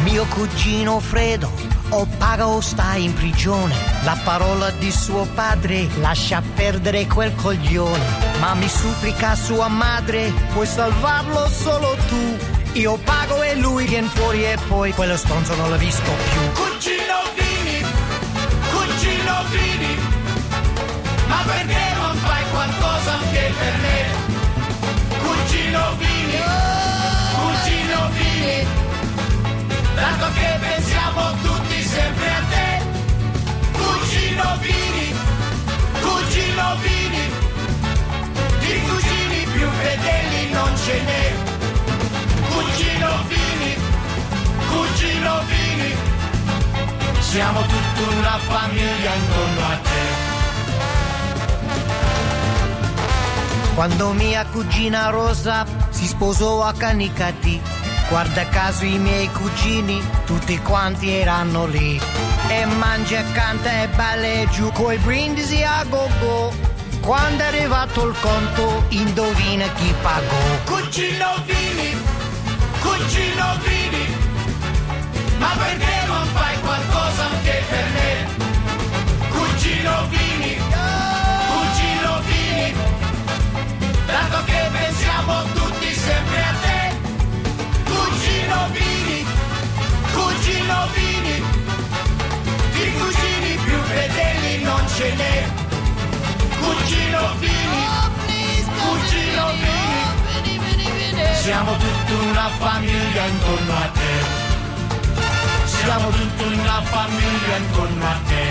Mio 0.03 0.25
cugino 0.29 1.01
Fredo 1.01 1.72
o 1.93 2.07
paga 2.17 2.47
o 2.47 2.59
sta 2.59 2.95
in 2.95 3.13
prigione. 3.13 3.73
La 4.03 4.17
parola 4.23 4.69
di 4.71 4.91
suo 4.91 5.27
padre 5.33 5.87
lascia 5.99 6.41
perdere 6.55 7.05
quel 7.07 7.33
coglione. 7.35 8.03
Ma 8.39 8.53
mi 8.55 8.67
supplica 8.67 9.35
sua 9.35 9.67
madre, 9.67 10.33
puoi 10.53 10.65
salvarlo 10.65 11.47
solo 11.47 11.95
tu. 12.07 12.37
Io 12.73 12.97
pago 12.97 13.43
e 13.43 13.55
lui 13.55 13.85
viene 13.85 14.07
fuori 14.07 14.43
e 14.43 14.57
poi 14.67 14.91
quello 14.93 15.15
stronzo 15.15 15.55
non 15.55 15.69
l'ho 15.69 15.77
visto 15.77 16.01
più. 16.31 16.63
Cugino 16.63 17.19
Vini, 17.35 17.85
cugino 18.71 19.43
Vini, 19.51 19.95
ma 21.27 21.43
perché 21.45 21.93
non 21.95 22.15
fai 22.17 22.43
qualcosa 22.51 23.11
anche 23.11 23.53
per 23.59 23.77
me? 23.81 24.02
Siamo 47.33 47.61
tutta 47.61 48.15
una 48.15 48.37
famiglia 48.37 49.13
intorno 49.15 49.65
a 49.65 49.77
te. 49.81 50.01
Quando 53.73 54.11
mia 54.11 54.45
cugina 54.45 55.09
Rosa 55.09 55.65
si 55.89 56.05
sposò 56.05 56.61
a 56.61 56.73
Canicati, 56.73 57.59
guarda 58.07 58.47
caso 58.49 58.85
i 58.85 58.99
miei 58.99 59.31
cugini, 59.31 59.99
tutti 60.27 60.59
quanti 60.59 61.09
erano 61.09 61.65
lì. 61.65 61.99
E 62.49 62.65
mangia, 62.65 63.23
canta 63.31 63.81
e 63.81 63.87
balla 63.87 64.45
giù 64.51 64.71
coi 64.71 64.99
brindisi 64.99 65.63
a 65.63 65.83
go-go. 65.89 66.53
Quando 67.01 67.41
è 67.41 67.47
arrivato 67.47 68.09
il 68.09 68.15
conto, 68.19 68.83
indovina 68.89 69.65
chi 69.73 69.91
pagò. 70.03 70.43
Cugino 70.65 71.43
Vini, 71.47 71.97
cugino 72.79 73.57
Vini, 73.63 74.15
ma 75.39 75.49
perché 75.57 75.92
per 77.69 77.85
me? 77.95 78.11
Cugino 79.29 80.07
Vini, 80.09 80.53
cugino 81.51 82.21
Vini, 82.27 82.73
dato 84.05 84.43
che 84.45 84.69
pensiamo 84.71 85.43
tutti 85.53 85.93
sempre 85.93 86.39
a 86.41 86.53
te. 86.63 86.79
Cugino 87.83 88.67
Vini, 88.71 89.25
cugino 90.13 90.87
Vini, 90.93 91.43
di 92.73 92.85
cugini 92.97 93.51
più 93.63 93.77
fedeli 93.91 94.63
non 94.63 94.87
ce 94.95 95.13
n'è. 95.13 95.43
Cugino 96.59 97.33
Vini, 97.39 97.83
cugino 98.79 99.45
Vini, 99.61 101.35
siamo 101.41 101.71
tutta 101.77 102.13
una 102.29 102.49
famiglia 102.59 103.25
intorno 103.25 103.73
a 103.73 103.89
te. 103.93 104.51
Siamo 105.65 106.09
tutta 106.11 106.43
una 106.45 106.81
famiglia 106.83 107.42
intorno 107.57 108.05
a 108.05 108.19
te. 108.27 108.43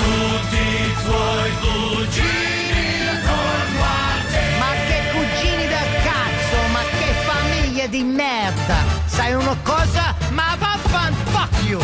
Tutti 0.00 0.56
i 0.56 0.92
tuoi 1.04 1.50
cugini 1.64 2.82
intorno 3.12 3.82
a 3.82 4.12
te. 4.32 4.44
Ma 4.62 4.70
che 4.88 4.98
cugini 5.14 5.64
del 5.74 5.90
cazzo, 6.08 6.58
ma 6.74 6.82
che 6.98 7.10
famiglia 7.28 7.86
di 7.86 8.02
merda! 8.02 8.78
Sai 9.06 9.32
una 9.34 9.56
cosa? 9.62 10.16
Ma 10.32 10.56
vaffan 10.58 11.12
fuck 11.12 11.68
you! 11.68 11.80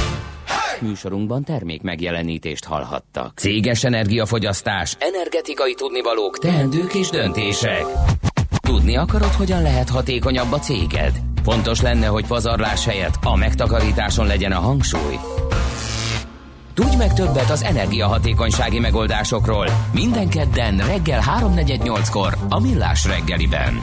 Műsorunkban 0.81 1.45
termék 1.45 1.83
megjelenítést 1.83 2.65
hallhattak. 2.65 3.39
Céges 3.39 3.85
energiafogyasztás, 3.85 4.97
energetikai 4.99 5.75
tudnivalók, 5.75 6.39
teendők 6.39 6.95
és 6.95 7.09
döntések. 7.11 7.85
Tudni 8.61 8.97
akarod, 8.97 9.33
hogyan 9.33 9.63
lehet 9.63 9.89
hatékonyabb 9.89 10.53
a 10.53 10.59
céged? 10.59 11.13
Fontos 11.47 11.81
lenne, 11.81 12.07
hogy 12.07 12.27
pazarlás 12.27 12.85
helyett 12.85 13.15
a 13.23 13.37
megtakarításon 13.37 14.27
legyen 14.27 14.53
a 14.53 14.61
hangsúly. 14.61 15.19
Tudj 16.75 16.97
meg 16.97 17.13
többet 17.13 17.51
az 17.51 17.63
energiahatékonysági 17.63 18.81
megoldásokról 18.81 19.67
minden 19.93 20.29
kedden 20.29 20.77
reggel 20.77 21.21
3.48-kor 21.41 22.37
a 22.49 22.61
Millás 22.61 23.05
reggeliben. 23.05 23.83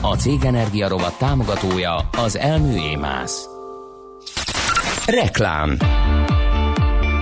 A 0.00 0.14
Cég 0.16 0.44
Energia 0.44 0.88
rovat 0.88 1.18
támogatója 1.18 2.08
az 2.16 2.38
Elmű 2.38 2.76
Émász. 2.76 3.48
Reklám 5.06 5.76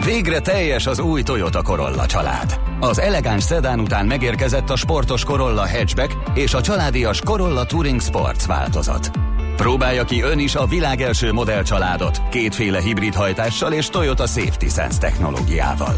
Végre 0.05 0.41
teljes 0.41 0.87
az 0.87 0.99
új 0.99 1.23
Toyota 1.23 1.63
Corolla 1.63 2.07
család. 2.07 2.61
Az 2.81 3.01
elegáns 3.01 3.43
szedán 3.43 3.81
után 3.81 4.07
megérkezett 4.07 4.71
a 4.71 4.77
sportos 4.77 5.25
Corolla 5.25 5.69
Hatchback 5.69 6.17
és 6.35 6.55
a 6.55 6.61
családias 6.61 7.21
Corolla 7.21 7.65
Touring 7.65 8.01
Sports 8.01 8.47
változat. 8.47 9.11
Próbálja 9.57 10.05
ki 10.05 10.23
ön 10.23 10.39
is 10.39 10.55
a 10.55 10.67
világ 10.67 11.01
első 11.01 11.33
modellcsaládot 11.33 12.29
kétféle 12.31 12.81
hibrid 12.81 13.15
hajtással 13.15 13.73
és 13.73 13.89
Toyota 13.89 14.27
Safety 14.27 14.67
Sense 14.67 14.99
technológiával. 14.99 15.95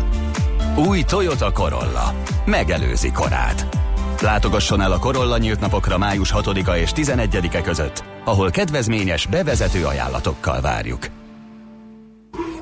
Új 0.89 1.03
Toyota 1.03 1.51
Corolla. 1.53 2.15
Megelőzi 2.45 3.13
korát. 3.13 3.67
Látogasson 4.21 4.81
el 4.81 4.93
a 4.93 4.99
Corolla 4.99 5.39
nyílt 5.39 5.61
napokra 5.61 5.99
május 5.99 6.33
6-a 6.37 6.77
és 6.77 6.91
11-e 6.95 7.61
között, 7.61 8.05
ahol 8.25 8.51
kedvezményes 8.51 9.27
bevezető 9.27 9.85
ajánlatokkal 9.85 10.61
várjuk. 10.61 11.24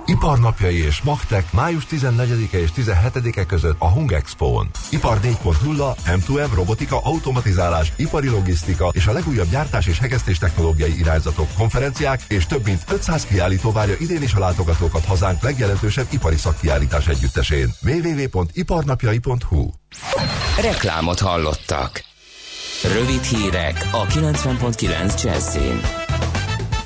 Iparnapjai 0.06 0.85
és 0.85 1.02
Magtek 1.02 1.52
május 1.52 1.87
14-e 1.90 2.59
és 2.59 2.71
17-e 2.76 3.47
között 3.47 3.76
a 3.78 3.88
Hung 3.90 4.12
Expo-n. 4.12 4.71
Ipar 4.90 5.21
4.0, 5.21 5.94
M2M, 6.06 6.49
robotika, 6.54 7.00
automatizálás, 7.02 7.92
ipari 7.97 8.28
logisztika 8.28 8.90
és 8.92 9.06
a 9.06 9.12
legújabb 9.12 9.50
gyártás 9.50 9.87
és 9.87 9.99
hegesztés 9.99 10.38
technológiai 10.38 10.99
irányzatok, 10.99 11.49
konferenciák 11.56 12.21
és 12.28 12.47
több 12.47 12.64
mint 12.64 12.85
500 12.90 13.25
kiállító 13.25 13.73
várja 13.73 13.94
idén 13.99 14.23
is 14.23 14.35
a 14.35 14.38
látogatókat 14.38 15.04
hazánk 15.04 15.42
legjelentősebb 15.42 16.06
ipari 16.11 16.37
szakkiállítás 16.37 17.06
együttesén. 17.06 17.73
www.iparnapjai.hu 17.82 19.71
Reklámot 20.61 21.21
hallottak. 21.21 22.04
Rövid 22.82 23.23
hírek 23.23 23.88
a 23.92 24.06
90.9 24.06 25.23
Jazzin. 25.23 26.01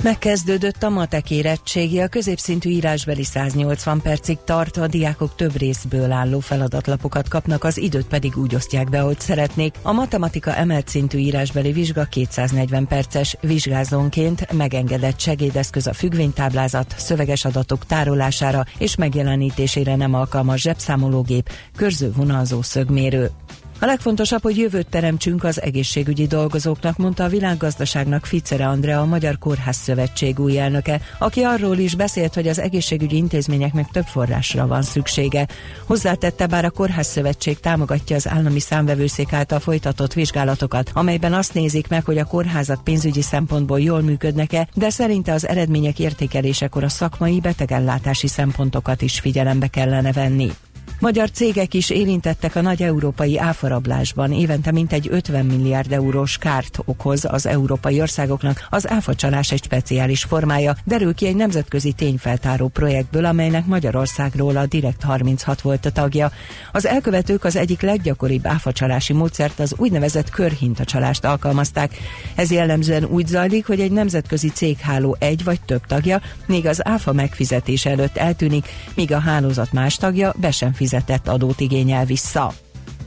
Megkezdődött 0.02 0.82
a 0.82 0.88
matek 0.88 1.30
érettségi, 1.30 2.00
a 2.00 2.08
középszintű 2.08 2.70
írásbeli 2.70 3.24
180 3.24 4.00
percig 4.00 4.38
tart, 4.44 4.76
a 4.76 4.86
diákok 4.86 5.34
több 5.34 5.56
részből 5.56 6.12
álló 6.12 6.40
feladatlapokat 6.40 7.28
kapnak, 7.28 7.64
az 7.64 7.78
időt 7.78 8.06
pedig 8.06 8.36
úgy 8.36 8.54
osztják 8.54 8.88
be, 8.88 9.00
ahogy 9.00 9.20
szeretnék. 9.20 9.74
A 9.82 9.92
matematika 9.92 10.54
emelt 10.54 10.88
szintű 10.88 11.18
írásbeli 11.18 11.72
vizsga 11.72 12.04
240 12.04 12.86
perces, 12.86 13.36
vizsgázónként 13.40 14.52
megengedett 14.52 15.20
segédeszköz 15.20 15.86
a 15.86 15.92
függvénytáblázat, 15.92 16.94
szöveges 16.98 17.44
adatok 17.44 17.86
tárolására 17.86 18.64
és 18.78 18.96
megjelenítésére 18.96 19.96
nem 19.96 20.14
alkalmas 20.14 20.60
zsebszámológép, 20.60 21.50
körző 21.76 22.12
vonalzó 22.12 22.62
szögmérő. 22.62 23.30
A 23.78 23.86
legfontosabb, 23.86 24.42
hogy 24.42 24.56
jövőt 24.56 24.86
teremtsünk 24.86 25.44
az 25.44 25.62
egészségügyi 25.62 26.26
dolgozóknak, 26.26 26.96
mondta 26.96 27.24
a 27.24 27.28
világgazdaságnak 27.28 28.26
Ficere 28.26 28.66
Andrea, 28.66 29.00
a 29.00 29.04
Magyar 29.04 29.38
Kórház 29.38 29.76
Szövetség 29.76 30.40
új 30.40 30.58
elnöke, 30.58 31.00
aki 31.18 31.42
arról 31.42 31.76
is 31.76 31.94
beszélt, 31.94 32.34
hogy 32.34 32.48
az 32.48 32.58
egészségügyi 32.58 33.16
intézményeknek 33.16 33.90
több 33.90 34.04
forrásra 34.04 34.66
van 34.66 34.82
szüksége. 34.82 35.46
Hozzátette, 35.86 36.46
bár 36.46 36.64
a 36.64 36.70
Kórház 36.70 37.06
Szövetség 37.06 37.60
támogatja 37.60 38.16
az 38.16 38.28
állami 38.28 38.60
számvevőszék 38.60 39.32
által 39.32 39.60
folytatott 39.60 40.12
vizsgálatokat, 40.12 40.90
amelyben 40.92 41.32
azt 41.32 41.54
nézik 41.54 41.88
meg, 41.88 42.04
hogy 42.04 42.18
a 42.18 42.24
kórházak 42.24 42.84
pénzügyi 42.84 43.22
szempontból 43.22 43.80
jól 43.80 44.00
működnek-e, 44.00 44.68
de 44.74 44.90
szerinte 44.90 45.32
az 45.32 45.46
eredmények 45.46 45.98
értékelésekor 45.98 46.84
a 46.84 46.88
szakmai 46.88 47.40
betegellátási 47.40 48.26
szempontokat 48.26 49.02
is 49.02 49.20
figyelembe 49.20 49.66
kellene 49.66 50.12
venni. 50.12 50.50
Magyar 51.00 51.30
cégek 51.30 51.74
is 51.74 51.90
érintettek 51.90 52.56
a 52.56 52.60
nagy 52.60 52.82
európai 52.82 53.38
áfarablásban. 53.38 54.32
Évente 54.32 54.72
mintegy 54.72 55.08
50 55.10 55.46
milliárd 55.46 55.92
eurós 55.92 56.38
kárt 56.38 56.78
okoz 56.84 57.24
az 57.24 57.46
európai 57.46 58.00
országoknak. 58.00 58.66
Az 58.70 58.88
áfacsalás 58.88 59.52
egy 59.52 59.62
speciális 59.64 60.22
formája, 60.22 60.76
derül 60.84 61.14
ki 61.14 61.26
egy 61.26 61.36
nemzetközi 61.36 61.92
tényfeltáró 61.92 62.68
projektből, 62.68 63.24
amelynek 63.24 63.66
Magyarországról 63.66 64.56
a 64.56 64.66
Direkt 64.66 65.02
36 65.02 65.60
volt 65.60 65.86
a 65.86 65.90
tagja. 65.90 66.30
Az 66.72 66.86
elkövetők 66.86 67.44
az 67.44 67.56
egyik 67.56 67.80
leggyakoribb 67.80 68.46
áfacsalási 68.46 69.12
módszert, 69.12 69.58
az 69.58 69.74
úgynevezett 69.76 70.30
körhintacsalást 70.30 71.24
alkalmazták. 71.24 71.96
Ez 72.34 72.50
jellemzően 72.50 73.04
úgy 73.04 73.26
zajlik, 73.26 73.66
hogy 73.66 73.80
egy 73.80 73.92
nemzetközi 73.92 74.48
cégháló 74.48 75.16
egy 75.18 75.44
vagy 75.44 75.60
több 75.60 75.86
tagja 75.86 76.20
még 76.46 76.66
az 76.66 76.86
áfa 76.86 77.12
megfizetése 77.12 77.90
előtt 77.90 78.16
eltűnik, 78.16 78.68
míg 78.94 79.12
a 79.12 79.18
hálózat 79.18 79.72
más 79.72 79.96
tagja 79.96 80.34
be 80.40 80.50
sem 80.50 80.72
fizetett 80.86 81.28
adót 81.28 81.60
igényel 81.60 82.04
vissza. 82.04 82.52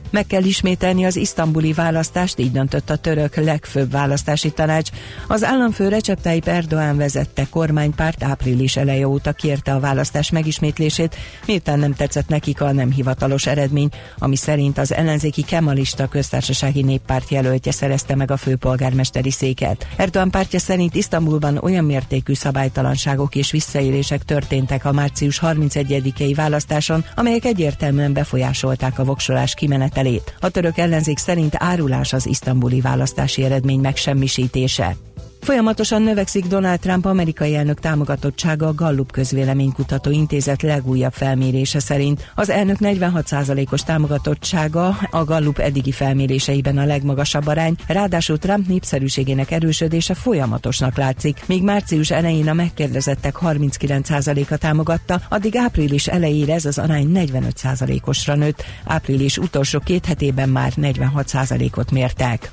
Meg 0.09 0.27
kell 0.27 0.43
ismételni 0.43 1.05
az 1.05 1.15
isztambuli 1.15 1.73
választást, 1.73 2.39
így 2.39 2.51
döntött 2.51 2.89
a 2.89 2.95
török 2.95 3.35
legfőbb 3.35 3.91
választási 3.91 4.51
tanács. 4.51 4.89
Az 5.27 5.43
államfő 5.43 5.87
Recep 5.87 6.21
Tayyip 6.21 6.47
Erdoğan 6.47 6.95
vezette 6.97 7.47
kormánypárt 7.49 8.23
április 8.23 8.75
eleje 8.75 9.07
óta 9.07 9.31
kérte 9.31 9.73
a 9.73 9.79
választás 9.79 10.29
megismétlését, 10.29 11.15
miután 11.45 11.79
nem 11.79 11.93
tetszett 11.93 12.27
nekik 12.27 12.61
a 12.61 12.71
nem 12.71 12.91
hivatalos 12.91 13.45
eredmény, 13.45 13.89
ami 14.17 14.35
szerint 14.35 14.77
az 14.77 14.93
ellenzéki 14.93 15.41
kemalista 15.41 16.07
köztársasági 16.07 16.81
néppárt 16.81 17.29
jelöltje 17.29 17.71
szerezte 17.71 18.15
meg 18.15 18.31
a 18.31 18.37
főpolgármesteri 18.37 19.31
széket. 19.31 19.87
Erdoğan 19.97 20.27
pártja 20.31 20.59
szerint 20.59 20.95
Isztambulban 20.95 21.57
olyan 21.57 21.85
mértékű 21.85 22.33
szabálytalanságok 22.33 23.35
és 23.35 23.51
visszaélések 23.51 24.23
történtek 24.23 24.85
a 24.85 24.91
március 24.91 25.39
31-i 25.43 26.33
választáson, 26.35 27.05
amelyek 27.15 27.45
egyértelműen 27.45 28.13
befolyásolták 28.13 28.99
a 28.99 29.03
voksolás 29.03 29.53
kimenetelét. 29.99 30.35
A 30.39 30.49
török 30.49 30.77
ellenzék 30.77 31.17
szerint 31.17 31.55
árulás 31.57 32.13
az 32.13 32.25
isztambuli 32.25 32.81
választási 32.81 33.43
eredmény 33.43 33.79
megsemmisítése. 33.79 34.95
Folyamatosan 35.41 36.01
növekszik 36.01 36.45
Donald 36.45 36.79
Trump 36.79 37.05
amerikai 37.05 37.55
elnök 37.55 37.79
támogatottsága 37.79 38.67
a 38.67 38.73
Gallup 38.73 39.11
közvéleménykutató 39.11 40.11
intézet 40.11 40.61
legújabb 40.61 41.13
felmérése 41.13 41.79
szerint. 41.79 42.31
Az 42.35 42.49
elnök 42.49 42.77
46%-os 42.79 43.83
támogatottsága 43.83 44.97
a 45.11 45.23
Gallup 45.23 45.57
eddigi 45.59 45.91
felméréseiben 45.91 46.77
a 46.77 46.85
legmagasabb 46.85 47.47
arány, 47.47 47.75
ráadásul 47.87 48.37
Trump 48.37 48.67
népszerűségének 48.67 49.51
erősödése 49.51 50.13
folyamatosnak 50.13 50.97
látszik, 50.97 51.43
míg 51.47 51.63
március 51.63 52.11
elején 52.11 52.49
a 52.49 52.53
megkérdezettek 52.53 53.35
39%-a 53.41 54.57
támogatta, 54.57 55.21
addig 55.29 55.57
április 55.57 56.07
elejére 56.07 56.53
ez 56.53 56.65
az 56.65 56.77
arány 56.77 57.11
45%-osra 57.13 58.35
nőtt, 58.35 58.63
április 58.85 59.37
utolsó 59.37 59.79
két 59.79 60.05
hetében 60.05 60.49
már 60.49 60.73
46%-ot 60.75 61.91
mértek. 61.91 62.51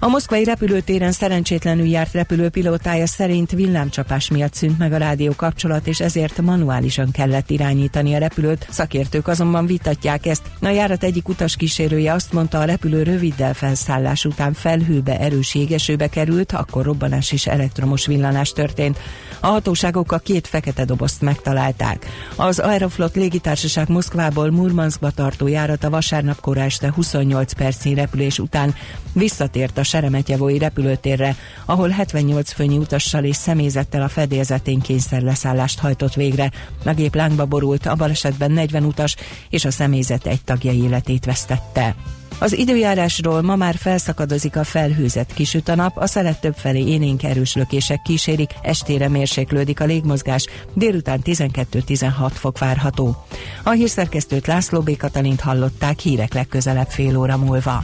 A 0.00 0.08
moszkvai 0.08 0.44
repülőtéren 0.44 1.12
szerencsétlenül 1.12 1.86
járt 1.86 2.12
repülő 2.12 2.48
pilótája 2.48 3.06
szerint 3.06 3.50
villámcsapás 3.50 4.30
miatt 4.30 4.54
szűnt 4.54 4.78
meg 4.78 4.92
a 4.92 4.96
rádió 4.96 5.32
kapcsolat, 5.36 5.86
és 5.86 6.00
ezért 6.00 6.40
manuálisan 6.40 7.10
kellett 7.10 7.50
irányítani 7.50 8.14
a 8.14 8.18
repülőt. 8.18 8.66
Szakértők 8.70 9.28
azonban 9.28 9.66
vitatják 9.66 10.26
ezt. 10.26 10.42
A 10.60 10.68
járat 10.68 11.04
egyik 11.04 11.28
utas 11.28 11.56
kísérője 11.56 12.12
azt 12.12 12.32
mondta, 12.32 12.58
a 12.58 12.64
repülő 12.64 13.02
röviddel 13.02 13.54
felszállás 13.54 14.24
után 14.24 14.52
felhőbe 14.52 15.18
erős 15.18 15.54
jégesőbe 15.54 16.08
került, 16.08 16.52
akkor 16.52 16.84
robbanás 16.84 17.32
és 17.32 17.46
elektromos 17.46 18.06
villanás 18.06 18.52
történt. 18.52 18.98
A 19.40 19.46
hatóságok 19.46 20.12
a 20.12 20.18
két 20.18 20.46
fekete 20.46 20.84
dobozt 20.84 21.20
megtalálták. 21.20 22.06
Az 22.36 22.58
Aeroflot 22.58 23.14
légitársaság 23.14 23.88
Moszkvából 23.88 24.50
Murmanskba 24.50 25.10
tartó 25.10 25.46
járata 25.46 25.90
vasárnap 25.90 26.40
kora 26.40 26.60
este 26.60 26.92
28 26.94 27.52
percnyi 27.52 27.94
repülés 27.94 28.38
után 28.38 28.74
visszatért 29.12 29.78
a 29.78 29.84
Seremetyevói 29.88 30.58
repülőtérre, 30.58 31.36
ahol 31.64 31.88
78 31.88 32.52
főnyi 32.52 32.78
utassal 32.78 33.24
és 33.24 33.36
személyzettel 33.36 34.02
a 34.02 34.08
fedélzetén 34.08 34.80
kényszerleszállást 34.80 35.78
hajtott 35.78 36.14
végre. 36.14 36.50
A 36.84 36.92
gép 36.92 37.14
lángba 37.14 37.46
borult, 37.46 37.86
a 37.86 37.94
balesetben 37.94 38.50
40 38.50 38.84
utas 38.84 39.16
és 39.50 39.64
a 39.64 39.70
személyzet 39.70 40.26
egy 40.26 40.44
tagja 40.44 40.72
életét 40.72 41.24
vesztette. 41.24 41.94
Az 42.40 42.52
időjárásról 42.52 43.42
ma 43.42 43.56
már 43.56 43.74
felszakadozik 43.74 44.56
a 44.56 44.64
felhőzet, 44.64 45.34
kisüt 45.34 45.68
a 45.68 45.74
nap, 45.74 45.96
a 45.96 46.06
szelet 46.06 46.40
többfelé 46.40 46.84
élénk 46.86 47.22
erős 47.22 47.54
lökések 47.54 48.02
kísérik, 48.02 48.50
estére 48.62 49.08
mérséklődik 49.08 49.80
a 49.80 49.84
légmozgás, 49.84 50.46
délután 50.74 51.20
12-16 51.24 52.30
fok 52.32 52.58
várható. 52.58 53.24
A 53.62 53.70
hírszerkesztőt 53.70 54.46
László 54.46 54.80
B. 54.80 54.96
Katalint 54.96 55.40
hallották 55.40 55.98
hírek 55.98 56.34
legközelebb 56.34 56.88
fél 56.88 57.18
óra 57.18 57.36
múlva. 57.36 57.82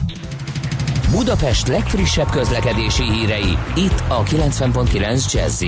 Budapest 1.11 1.67
legfrissebb 1.67 2.29
közlekedési 2.29 3.03
hírei, 3.03 3.57
itt 3.75 4.03
a 4.07 4.23
90.9 4.23 5.31
jazz 5.33 5.63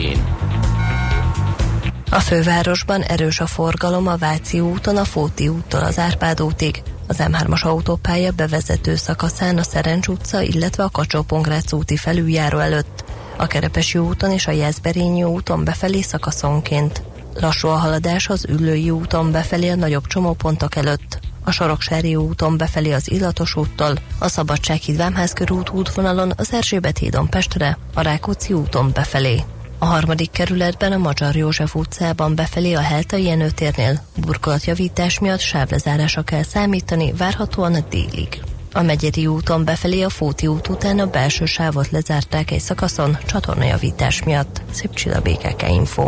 A 2.09 2.19
fővárosban 2.19 3.01
erős 3.01 3.39
a 3.39 3.45
forgalom 3.45 4.07
a 4.07 4.15
Váci 4.15 4.59
úton, 4.59 4.97
a 4.97 5.03
Fóti 5.03 5.47
úttól 5.47 5.83
az 5.83 5.99
Árpád 5.99 6.41
útig, 6.41 6.81
az 7.07 7.17
M3-as 7.19 7.63
autópálya 7.63 8.31
bevezető 8.31 8.95
szakaszán 8.95 9.57
a 9.57 9.63
Szerencs 9.63 10.07
utca, 10.07 10.41
illetve 10.41 10.83
a 10.83 10.89
kacsó 10.89 11.25
úti 11.71 11.97
felüljáró 11.97 12.57
előtt, 12.57 13.03
a 13.37 13.47
Kerepesi 13.47 13.97
úton 13.97 14.31
és 14.31 14.47
a 14.47 14.51
Jászberényi 14.51 15.23
úton 15.23 15.63
befelé 15.63 16.01
szakaszonként. 16.01 17.01
Lassú 17.33 17.67
a 17.67 17.75
haladás 17.75 18.29
az 18.29 18.45
Üllői 18.49 18.89
úton 18.89 19.31
befelé 19.31 19.69
a 19.69 19.75
nagyobb 19.75 20.07
csomópontok 20.07 20.75
előtt, 20.75 21.19
a 21.47 21.51
Soroksári 21.51 22.15
úton 22.15 22.57
befelé 22.57 22.91
az 22.91 23.11
Illatos 23.11 23.55
úttól, 23.55 23.93
a 24.19 24.27
Szabadsághíd 24.27 24.97
Vámház 24.97 25.33
körút 25.33 25.69
útvonalon 25.69 26.31
az 26.37 26.53
Erzsébet 26.53 26.97
hídon 26.97 27.29
Pestre, 27.29 27.77
a 27.93 28.01
Rákóczi 28.01 28.53
úton 28.53 28.91
befelé. 28.93 29.43
A 29.79 29.85
harmadik 29.85 30.31
kerületben 30.31 30.91
a 30.91 30.97
Magyar 30.97 31.35
József 31.35 31.75
utcában 31.75 32.35
befelé 32.35 32.73
a 32.73 32.79
Heltai 32.79 33.23
Jenőtérnél 33.23 34.01
burkolatjavítás 34.15 35.19
miatt 35.19 35.39
sávlezárásra 35.39 36.21
kell 36.21 36.43
számítani, 36.43 37.13
várhatóan 37.13 37.73
a 37.73 37.85
délig. 37.89 38.41
A 38.73 38.81
Megyeri 38.81 39.27
úton 39.27 39.65
befelé 39.65 40.01
a 40.01 40.09
Fóti 40.09 40.47
út 40.47 40.67
után 40.67 40.99
a 40.99 41.05
belső 41.05 41.45
sávot 41.45 41.89
lezárták 41.89 42.51
egy 42.51 42.59
szakaszon 42.59 43.17
csatornajavítás 43.25 44.23
miatt. 44.23 44.61
Szép 44.71 44.93
csilla 44.93 45.21
BKK 45.21 45.69
Info. 45.69 46.07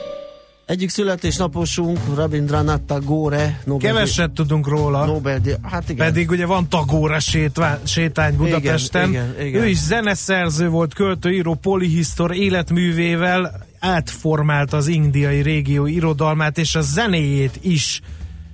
Egyik 0.71 0.89
születésnaposunk, 0.89 1.99
Rabindranath 2.15 2.83
Tagore. 2.83 3.61
Nobel 3.65 3.93
Keveset 3.93 4.31
tudunk 4.31 4.67
róla. 4.67 5.05
Nobel 5.05 5.41
hát 5.61 5.89
igen. 5.89 6.05
Pedig 6.05 6.29
ugye 6.29 6.45
van 6.45 6.69
Tagore 6.69 7.19
sétvány, 7.19 7.77
sétány 7.83 8.35
Budapesten. 8.35 9.09
Igen, 9.09 9.33
igen, 9.33 9.47
igen. 9.47 9.61
Ő 9.61 9.67
is 9.67 9.77
zeneszerző 9.77 10.69
volt, 10.69 10.93
költőíró, 10.93 11.53
polihisztor 11.53 12.35
életművével 12.35 13.65
átformált 13.79 14.73
az 14.73 14.87
indiai 14.87 15.41
régió 15.41 15.85
irodalmát 15.85 16.57
és 16.57 16.75
a 16.75 16.81
zenéjét 16.81 17.59
is. 17.61 18.01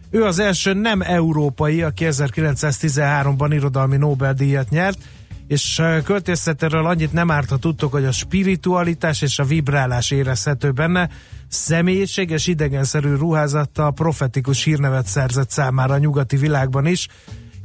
Ő 0.10 0.24
az 0.24 0.40
első 0.40 0.74
nem 0.74 1.02
európai, 1.02 1.82
aki 1.82 2.06
1913-ban 2.10 3.50
irodalmi 3.52 3.98
Nobel-díjat 3.98 4.70
nyert, 4.70 4.98
és 5.48 5.82
költészetéről 6.04 6.86
annyit 6.86 7.14
nem 7.14 7.32
árt, 7.32 7.50
ha 7.50 7.58
tudtok, 7.58 7.92
hogy 7.92 8.06
a 8.06 8.12
spiritualitás 8.12 9.22
és 9.22 9.40
a 9.40 9.44
vibrálás 9.44 10.12
érezhető 10.12 10.72
benne, 10.72 11.10
személyiséges, 11.48 12.48
idegenszerű 12.48 13.16
ruházattal 13.16 13.94
profetikus 13.94 14.64
hírnevet 14.64 15.06
szerzett 15.06 15.50
számára 15.50 15.94
a 15.94 15.98
nyugati 15.98 16.38
világban 16.38 16.86
is, 16.86 17.08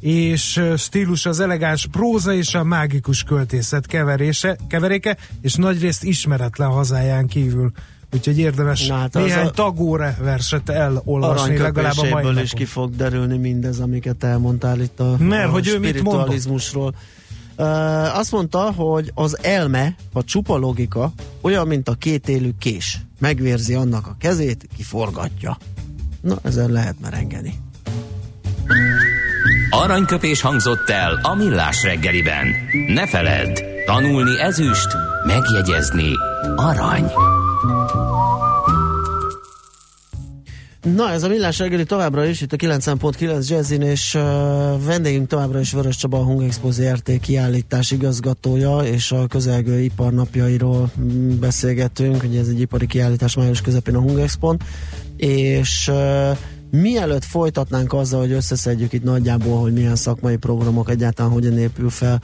és 0.01 0.62
stílus 0.77 1.27
az 1.27 1.40
elegáns 1.40 1.87
próza 1.90 2.35
és 2.35 2.55
a 2.55 2.64
mágikus 2.64 3.23
költészet 3.23 3.87
keverése, 3.87 4.57
keveréke, 4.68 5.16
és 5.40 5.55
nagyrészt 5.55 6.05
ismeretlen 6.05 6.68
hazáján 6.68 7.27
kívül. 7.27 7.73
Úgyhogy 8.14 8.38
érdemes 8.38 8.87
Na, 8.87 8.95
hát 8.95 9.14
néhány 9.14 9.47
a 9.47 9.51
tagóre 9.51 10.16
verset 10.21 10.68
elolvasni 10.68 11.59
legalább 11.59 11.97
a 11.97 12.03
mai 12.03 12.23
napon. 12.23 12.38
is 12.38 12.53
ki 12.53 12.64
fog 12.64 12.97
derülni 12.97 13.38
mindez, 13.38 13.81
amiket 13.81 14.25
elmondtál 14.25 14.81
itt 14.81 15.01
a, 15.01 15.16
Mert, 15.18 15.49
a 15.49 15.51
hogy 15.51 15.68
ő 15.68 15.79
mit 15.79 15.88
spiritualizmusról. 15.88 16.95
Uh, 17.57 18.19
azt 18.19 18.33
mondta, 18.33 18.73
hogy 18.73 19.11
az 19.15 19.38
elme, 19.43 19.95
a 20.12 20.25
csupa 20.25 20.57
logika 20.57 21.12
olyan, 21.41 21.67
mint 21.67 21.88
a 21.88 21.95
két 21.95 22.29
élő 22.29 22.55
kés. 22.59 22.99
Megvérzi 23.19 23.75
annak 23.75 24.07
a 24.07 24.17
kezét, 24.19 24.67
kiforgatja. 24.77 25.57
Na, 26.21 26.37
ezen 26.43 26.71
lehet 26.71 26.97
merengeni. 27.01 27.61
Aranyköpés 29.71 30.41
hangzott 30.41 30.88
el 30.88 31.19
a 31.23 31.35
millás 31.35 31.83
reggeliben. 31.83 32.47
Ne 32.87 33.07
feledd, 33.07 33.62
tanulni 33.87 34.41
ezüst, 34.41 34.88
megjegyezni 35.27 36.12
arany. 36.57 37.12
Na, 40.83 41.11
ez 41.11 41.23
a 41.23 41.29
millás 41.29 41.59
reggeli 41.59 41.85
továbbra 41.85 42.25
is, 42.25 42.40
itt 42.40 42.53
a 42.53 42.57
9.9 42.57 43.49
Jazzin, 43.49 43.83
és 43.83 44.14
uh, 44.14 44.23
vendégünk 44.85 45.29
továbbra 45.29 45.61
is 45.61 45.73
Vörös 45.73 45.97
Csaba, 45.97 46.18
a 46.18 46.25
Hungexpo 46.25 46.71
ZRT 46.71 47.21
kiállítás 47.21 47.90
igazgatója, 47.90 48.79
és 48.79 49.12
a 49.12 49.27
közelgő 49.27 49.81
iparnapjairól 49.81 50.90
mm, 51.01 51.38
beszélgetünk, 51.38 52.23
ugye 52.23 52.40
ez 52.40 52.49
egy 52.49 52.61
ipari 52.61 52.87
kiállítás 52.87 53.37
május 53.37 53.61
közepén 53.61 53.95
a 53.95 54.01
Hungexpon, 54.01 54.61
és 55.16 55.88
uh, 55.88 56.37
mielőtt 56.71 57.25
folytatnánk 57.25 57.92
azzal, 57.92 58.21
hogy 58.21 58.33
összeszedjük 58.33 58.92
itt 58.92 59.05
nagyjából, 59.05 59.61
hogy 59.61 59.73
milyen 59.73 59.97
szakmai 59.97 60.37
programok 60.37 60.90
egyáltalán 60.90 61.33
hogyan 61.33 61.59
épül 61.59 61.90
fel 61.90 62.21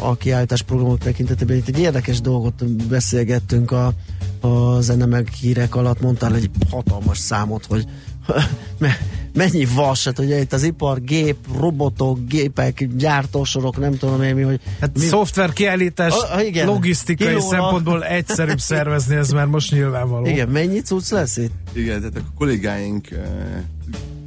a 0.00 0.16
kiállítás 0.18 0.62
programok 0.62 0.98
tekintetében. 0.98 1.56
Itt 1.56 1.68
egy 1.68 1.78
érdekes 1.78 2.20
dolgot 2.20 2.66
beszélgettünk 2.88 3.70
a, 3.70 3.92
a 4.40 4.80
zene 4.80 5.06
meg 5.06 5.28
hírek 5.28 5.74
alatt, 5.74 6.00
mondtál 6.00 6.34
egy 6.34 6.50
hatalmas 6.70 7.18
számot, 7.18 7.66
hogy 7.66 7.86
mennyi 9.34 9.66
vas, 9.74 10.04
hát 10.04 10.18
ugye 10.18 10.40
itt 10.40 10.52
az 10.52 10.62
ipar, 10.62 11.00
gép, 11.00 11.36
robotok, 11.58 12.18
gépek, 12.28 12.86
gyártósorok, 12.96 13.78
nem 13.78 13.96
tudom 13.96 14.22
én 14.22 14.34
mi, 14.34 14.42
hogy... 14.42 14.60
Hát 14.80 14.98
mi... 14.98 15.04
szoftver 15.04 15.52
kiállítás, 15.52 16.14
a, 16.14 16.40
igen, 16.40 16.66
logisztikai 16.66 17.26
kilóra. 17.26 17.46
szempontból 17.48 18.04
egyszerűbb 18.04 18.60
szervezni, 18.72 19.16
ez 19.16 19.30
már 19.30 19.46
most 19.46 19.72
nyilvánvaló. 19.72 20.26
Igen, 20.26 20.48
mennyi 20.48 20.80
cucc 20.80 21.10
lesz 21.10 21.36
itt? 21.36 21.52
Igen, 21.72 21.98
tehát 21.98 22.16
a 22.16 22.20
kollégáink 22.38 23.08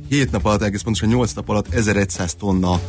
7 0.09 0.31
nap 0.31 0.45
alatt, 0.45 0.61
egész 0.61 0.81
pontosan 0.81 1.09
8 1.09 1.33
nap 1.33 1.49
alatt 1.49 1.73
1100 1.73 2.33
tonna 2.33 2.79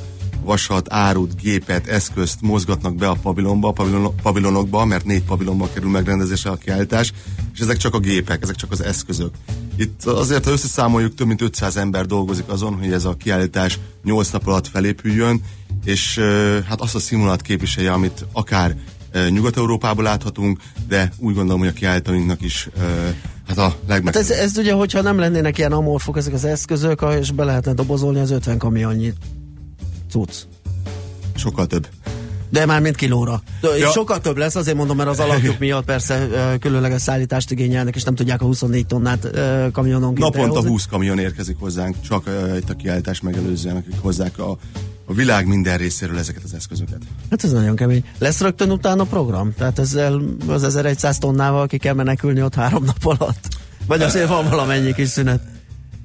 vasat, 0.42 0.92
árut, 0.92 1.40
gépet, 1.40 1.86
eszközt 1.86 2.40
mozgatnak 2.40 2.94
be 2.94 3.08
a 3.08 3.16
pavilonba, 3.22 3.68
a 3.68 3.72
pavilon, 3.72 4.14
pavilonokba, 4.22 4.84
mert 4.84 5.04
négy 5.04 5.22
pavilonba 5.22 5.68
kerül 5.72 5.90
megrendezésre 5.90 6.50
a 6.50 6.56
kiállítás, 6.56 7.12
és 7.54 7.60
ezek 7.60 7.76
csak 7.76 7.94
a 7.94 7.98
gépek, 7.98 8.42
ezek 8.42 8.56
csak 8.56 8.72
az 8.72 8.82
eszközök. 8.82 9.30
Itt 9.76 10.04
azért, 10.04 10.44
ha 10.44 10.50
összeszámoljuk, 10.50 11.14
több 11.14 11.26
mint 11.26 11.42
500 11.42 11.76
ember 11.76 12.06
dolgozik 12.06 12.48
azon, 12.48 12.78
hogy 12.78 12.92
ez 12.92 13.04
a 13.04 13.14
kiállítás 13.14 13.78
8 14.04 14.30
nap 14.30 14.46
alatt 14.46 14.66
felépüljön, 14.66 15.40
és 15.84 16.18
hát 16.68 16.80
azt 16.80 16.94
a 16.94 16.98
színvonalat 16.98 17.42
képviselje, 17.42 17.92
amit 17.92 18.26
akár 18.32 18.76
Nyugat-Európában 19.30 20.04
láthatunk, 20.04 20.60
de 20.88 21.12
úgy 21.18 21.34
gondolom, 21.34 21.60
hogy 21.60 21.68
a 21.68 21.72
kiállítóinknak 21.72 22.42
is 22.42 22.68
hát 23.46 23.58
a 23.58 23.76
legmegfelelőbb. 23.86 24.14
Hát 24.14 24.16
ez, 24.16 24.30
ez 24.30 24.58
ugye, 24.58 24.72
hogyha 24.72 25.00
nem 25.02 25.18
lennének 25.18 25.58
ilyen 25.58 25.72
amorfok 25.72 26.16
ezek 26.16 26.32
az 26.34 26.44
eszközök, 26.44 27.06
és 27.20 27.30
be 27.30 27.44
lehetne 27.44 27.72
dobozolni 27.72 28.20
az 28.20 28.30
50 28.30 28.58
kamionnyi 28.58 29.12
cucc. 30.11 30.35
Sokkal 31.35 31.66
több. 31.66 31.88
De 32.51 32.66
már 32.66 32.81
mint 32.81 32.96
kilóra. 32.96 33.42
Ja. 33.79 33.90
Sokkal 33.90 34.20
több 34.20 34.37
lesz, 34.37 34.55
azért 34.55 34.77
mondom, 34.77 34.96
mert 34.96 35.09
az 35.09 35.18
alapjuk 35.18 35.59
miatt 35.64 35.85
persze 35.85 36.29
különleges 36.61 37.03
szállítást 37.03 37.51
igényelnek, 37.51 37.96
és 37.96 38.03
nem 38.03 38.14
tudják 38.14 38.42
a 38.42 38.44
24 38.44 38.87
tonnát 38.87 39.31
kamiononként 39.73 40.18
Naponta 40.18 40.46
elhozni. 40.46 40.70
20 40.70 40.87
kamion 40.87 41.18
érkezik 41.18 41.57
hozzánk, 41.59 41.96
csak 42.01 42.31
itt 42.57 42.70
a 42.70 42.75
kiállítás 42.75 43.20
megelőzően, 43.20 43.77
akik 43.77 43.94
hozzák 44.01 44.38
a, 44.38 44.51
a 45.05 45.14
világ 45.14 45.46
minden 45.46 45.79
részéről 45.79 46.18
ezeket 46.18 46.42
az 46.44 46.55
eszközöket. 46.55 46.99
Hát 47.31 47.44
ez 47.44 47.53
nagyon 47.53 47.77
kemény. 47.77 48.05
Lesz 48.18 48.40
rögtön 48.40 48.70
utána 48.70 49.05
program? 49.05 49.55
Tehát 49.59 49.79
ezzel 49.79 50.20
az 50.49 50.64
1100 50.64 51.18
tonnával 51.18 51.66
ki 51.66 51.79
kell 51.79 51.94
menekülni 51.94 52.42
ott 52.42 52.55
három 52.55 52.85
nap 52.85 53.07
alatt? 53.18 53.49
Vagy 53.87 54.03
azért 54.03 54.29
van 54.29 54.49
valamennyi 54.49 54.92
kis 54.92 55.09
szünet? 55.09 55.40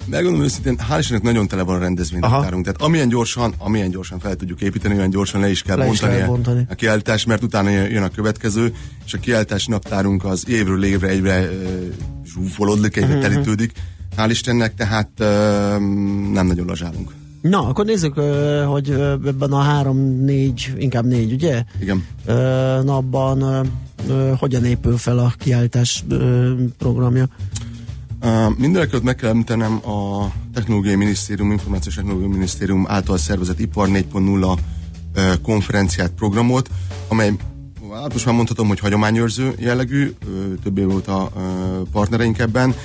Megmondom 0.05 0.41
őszintén, 0.41 0.77
hál' 0.89 0.99
Istennek 0.99 1.23
nagyon 1.23 1.47
tele 1.47 1.61
van 1.61 1.75
a 1.75 1.79
rendezvénynaptárunk. 1.79 2.63
Tehát 2.63 2.81
amilyen 2.81 3.09
gyorsan, 3.09 3.53
amilyen 3.57 3.89
gyorsan 3.89 4.19
fel 4.19 4.35
tudjuk 4.35 4.61
építeni, 4.61 4.95
olyan 4.95 5.09
gyorsan 5.09 5.41
le 5.41 5.49
is 5.49 5.61
kell, 5.61 5.77
le 5.77 5.85
bontani, 5.85 6.13
is 6.13 6.19
kell 6.19 6.27
bontani 6.27 6.65
a 6.69 6.75
kiállítás, 6.75 7.25
mert 7.25 7.43
utána 7.43 7.69
jön 7.69 8.03
a 8.03 8.09
következő, 8.09 8.73
és 9.05 9.13
a 9.13 9.17
kiállítási 9.17 9.69
naptárunk 9.69 10.25
az 10.25 10.49
évről 10.49 10.83
évre 10.83 11.07
egyre 11.07 11.39
uh, 11.39 11.49
zsúfolódik, 12.25 12.95
egyre 12.95 13.07
uh-huh. 13.07 13.21
telítődik. 13.21 13.71
Hál' 14.17 14.27
Istennek, 14.29 14.75
tehát 14.75 15.09
uh, 15.19 15.25
nem 16.31 16.47
nagyon 16.47 16.65
lazsálunk. 16.65 17.11
Na, 17.41 17.67
akkor 17.67 17.85
nézzük, 17.85 18.13
hogy 18.67 18.89
ebben 19.25 19.51
a 19.51 19.59
három-négy, 19.59 20.73
inkább 20.77 21.05
négy, 21.05 21.33
ugye? 21.33 21.63
Igen. 21.79 22.05
Napban 22.83 23.69
hogyan 24.37 24.65
épül 24.65 24.97
fel 24.97 25.17
a 25.17 25.33
kiállítás 25.37 26.03
programja? 26.77 27.27
Uh, 28.25 29.01
meg 29.03 29.15
kell 29.15 29.29
említenem 29.29 29.89
a 29.89 30.31
Technológiai 30.53 30.95
Minisztérium, 30.95 31.51
Információs 31.51 31.95
Technológiai 31.95 32.29
Minisztérium 32.29 32.85
által 32.87 33.17
szervezett 33.17 33.59
Ipar 33.59 33.89
4.0 33.89 34.57
uh, 35.15 35.41
konferenciát, 35.41 36.09
programot, 36.11 36.69
amely 37.07 37.33
már 37.89 38.35
mondhatom, 38.35 38.67
hogy 38.67 38.79
hagyományőrző 38.79 39.53
jellegű, 39.59 40.11
uh, 40.25 40.53
több 40.63 40.77
év 40.77 40.93
óta 40.93 41.31
partnereink 41.91 42.39
ebben. 42.39 42.75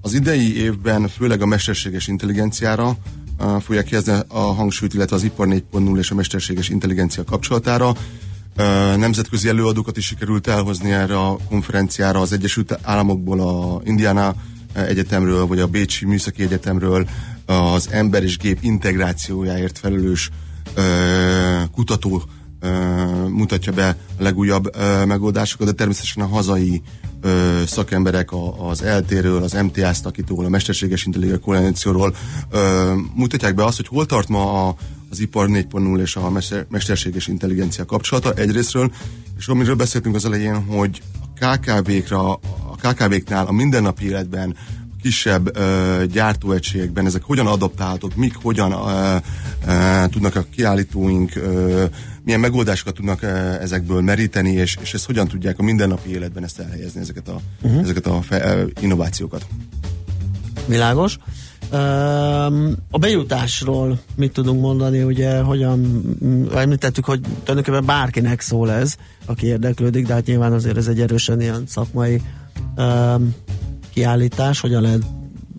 Az 0.00 0.14
idei 0.14 0.60
évben 0.62 1.08
főleg 1.08 1.42
a 1.42 1.46
mesterséges 1.46 2.08
intelligenciára 2.08 2.96
fogják 3.60 3.88
helyezni 3.88 4.12
a 4.28 4.38
hangsúlyt, 4.38 4.94
illetve 4.94 5.16
az 5.16 5.22
Ipar 5.22 5.48
4.0 5.48 5.98
és 5.98 6.10
a 6.10 6.14
mesterséges 6.14 6.68
intelligencia 6.68 7.24
kapcsolatára. 7.24 7.94
Nemzetközi 8.96 9.48
előadókat 9.48 9.96
is 9.96 10.06
sikerült 10.06 10.46
elhozni 10.46 10.92
erre 10.92 11.18
a 11.18 11.36
konferenciára 11.48 12.20
az 12.20 12.32
Egyesült 12.32 12.78
Államokból, 12.82 13.40
a 13.40 13.80
Indiana 13.84 14.34
Egyetemről, 14.72 15.46
vagy 15.46 15.58
a 15.58 15.66
Bécsi 15.66 16.06
Műszaki 16.06 16.42
Egyetemről 16.42 17.08
az 17.46 17.88
ember 17.90 18.22
és 18.22 18.38
gép 18.38 18.58
integrációjáért 18.60 19.78
felelős 19.78 20.30
kutató 21.74 22.22
mutatja 23.28 23.72
be 23.72 23.88
a 23.88 24.22
legújabb 24.22 24.76
megoldásokat, 25.06 25.66
de 25.66 25.72
természetesen 25.72 26.22
a 26.22 26.26
hazai 26.26 26.82
szakemberek 27.66 28.28
az 28.70 28.82
eltéről, 28.82 29.42
az 29.42 29.52
MTA 29.52 29.92
szakítól, 29.92 30.44
a 30.44 30.48
mesterséges 30.48 31.04
intelligenciáról 31.04 32.14
mutatják 33.14 33.54
be 33.54 33.64
azt, 33.64 33.76
hogy 33.76 33.88
hol 33.88 34.06
tart 34.06 34.28
ma 34.28 34.68
a, 34.68 34.74
az 35.12 35.20
ipar 35.20 35.48
4.0 35.48 36.00
és 36.00 36.16
a 36.16 36.32
mesterséges 36.68 37.26
intelligencia 37.26 37.84
kapcsolata 37.84 38.32
egyrésztről, 38.32 38.92
és 39.38 39.48
amiről 39.48 39.74
beszéltünk 39.74 40.14
az 40.14 40.24
elején, 40.24 40.64
hogy 40.64 41.02
a 41.20 41.46
KKV-kra, 41.46 42.32
a 42.32 42.76
KKV-knál 42.80 43.46
a 43.46 43.52
mindennapi 43.52 44.04
életben 44.04 44.56
kisebb 45.02 45.56
ö, 45.56 46.04
gyártóegységekben 46.12 47.06
ezek 47.06 47.22
hogyan 47.22 47.46
adaptálhatók, 47.46 48.14
mik 48.14 48.34
hogyan 48.42 48.72
ö, 48.72 49.16
ö, 49.66 50.04
tudnak 50.10 50.36
a 50.36 50.44
kiállítóink, 50.54 51.36
ö, 51.36 51.84
milyen 52.24 52.40
megoldásokat 52.40 52.94
tudnak 52.94 53.22
ö, 53.22 53.26
ezekből 53.60 54.00
meríteni, 54.00 54.52
és, 54.52 54.76
és 54.80 54.94
ezt 54.94 55.06
hogyan 55.06 55.28
tudják 55.28 55.58
a 55.58 55.62
mindennapi 55.62 56.10
életben 56.10 56.44
ezt 56.44 56.58
elhelyezni, 56.58 57.00
ezeket 57.00 57.28
a, 57.28 57.40
uh-huh. 57.62 57.80
ezeket 57.82 58.06
a 58.06 58.22
fe, 58.22 58.54
ö, 58.54 58.66
innovációkat. 58.80 59.46
Világos. 60.66 61.18
A 62.90 62.98
bejutásról 62.98 64.00
mit 64.16 64.32
tudunk 64.32 64.60
mondani, 64.60 65.02
ugye 65.02 65.40
hogyan 65.40 66.02
említettük, 66.54 67.04
hogy 67.04 67.20
tulajdonképpen 67.20 67.86
bárkinek 67.86 68.40
szól 68.40 68.70
ez, 68.70 68.96
aki 69.26 69.46
érdeklődik, 69.46 70.06
de 70.06 70.12
hát 70.12 70.26
nyilván 70.26 70.52
azért 70.52 70.76
ez 70.76 70.86
egy 70.86 71.00
erősen 71.00 71.40
ilyen 71.40 71.64
szakmai 71.66 72.22
um, 72.76 73.34
kiállítás, 73.92 74.60
hogyan 74.60 74.82
lehet 74.82 75.02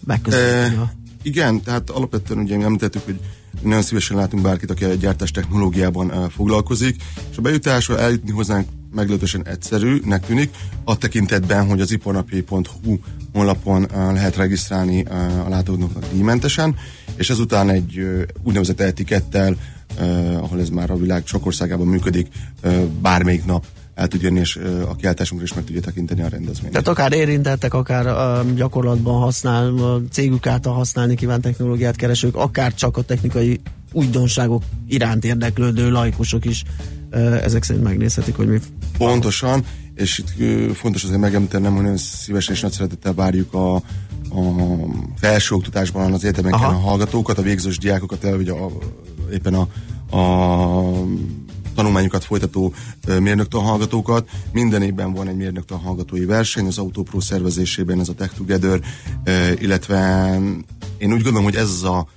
megközelíteni? 0.05 0.75
E, 0.75 0.93
igen, 1.21 1.61
tehát 1.61 1.89
alapvetően 1.89 2.39
ugye 2.39 2.59
említettük, 2.59 3.05
hogy 3.05 3.19
nagyon 3.61 3.81
szívesen 3.81 4.17
látunk 4.17 4.43
bárkit, 4.43 4.71
aki 4.71 4.83
a 4.83 4.93
gyártás 4.93 5.31
technológiában 5.31 6.29
foglalkozik, 6.29 7.03
és 7.31 7.37
a 7.37 7.41
bejutásra 7.41 7.99
eljutni 7.99 8.31
hozzánk 8.31 8.67
meglehetősen 8.93 9.47
egyszerűnek 9.47 10.25
tűnik, 10.25 10.49
a 10.83 10.97
tekintetben, 10.97 11.67
hogy 11.67 11.81
az 11.81 11.91
iparnapi.hu 11.91 12.97
honlapon 13.33 13.83
uh, 13.83 14.13
lehet 14.13 14.35
regisztrálni 14.35 15.01
uh, 15.01 15.45
a 15.45 15.49
látogatóknak 15.49 16.11
díjmentesen, 16.11 16.75
és 17.15 17.29
ezután 17.29 17.69
egy 17.69 17.97
uh, 17.97 18.21
úgynevezett 18.43 18.79
etikettel, 18.79 19.55
ahol 20.37 20.59
ez 20.59 20.69
már 20.69 20.91
a 20.91 20.95
világ 20.95 21.25
sok 21.25 21.45
országában 21.45 21.87
működik, 21.87 22.27
bármelyik 23.01 23.45
nap 23.45 23.65
el 23.95 24.07
tud 24.07 24.21
jönni, 24.21 24.39
és 24.39 24.59
a 24.89 24.95
kiáltásunkra 24.95 25.45
is 25.45 25.53
meg 25.53 25.63
tudja 25.63 25.81
tekinteni 25.81 26.21
a 26.21 26.27
rendezvényt. 26.27 26.71
Tehát 26.71 26.87
akár 26.87 27.13
érintettek, 27.13 27.73
akár 27.73 28.05
gyakorlatban 28.55 29.19
használ, 29.19 29.77
a 29.77 30.01
cégük 30.11 30.47
által 30.47 30.73
használni 30.73 31.15
kíván 31.15 31.41
technológiát 31.41 31.95
keresők, 31.95 32.35
akár 32.35 32.73
csak 32.73 32.97
a 32.97 33.01
technikai 33.01 33.61
újdonságok 33.91 34.63
iránt 34.87 35.25
érdeklődő 35.25 35.91
laikusok 35.91 36.45
is 36.45 36.63
ezek 37.43 37.63
szerint 37.63 37.85
megnézhetik, 37.85 38.35
hogy 38.35 38.47
mi 38.47 38.59
Pontosan, 38.97 39.65
és 39.95 40.17
itt 40.19 40.75
fontos 40.75 41.03
azért 41.03 41.19
megemlítenem, 41.19 41.73
hogy 41.73 41.81
nagyon 41.81 41.97
szívesen 41.97 42.55
és 42.55 42.61
nagy 42.61 42.71
szeretettel 42.71 43.13
várjuk 43.13 43.53
a, 43.53 43.75
a 43.75 43.81
felsőoktatásban 45.19 46.13
az 46.13 46.23
egyetemeken 46.23 46.69
a 46.69 46.79
hallgatókat, 46.79 47.37
a 47.37 47.41
végzős 47.41 47.77
diákokat, 47.77 48.21
vagy 48.21 48.49
a, 48.49 48.69
éppen 49.31 49.53
a, 49.53 49.67
a 50.17 51.05
tanulmányokat 51.75 52.23
folytató 52.23 52.73
mérnöktől 53.19 53.61
hallgatókat. 53.61 54.29
Minden 54.51 54.81
évben 54.81 55.13
van 55.13 55.27
egy 55.27 55.35
mérnöktől 55.35 55.77
hallgatói 55.77 56.25
verseny, 56.25 56.67
az 56.67 56.77
Autopro 56.77 57.19
szervezésében 57.19 57.99
ez 57.99 58.09
a 58.09 58.13
Tech 58.13 58.35
Together, 58.35 58.79
illetve 59.59 60.31
én 60.97 61.13
úgy 61.13 61.21
gondolom, 61.21 61.43
hogy 61.43 61.55
ez 61.55 61.69
az 61.69 61.83
a 61.83 62.07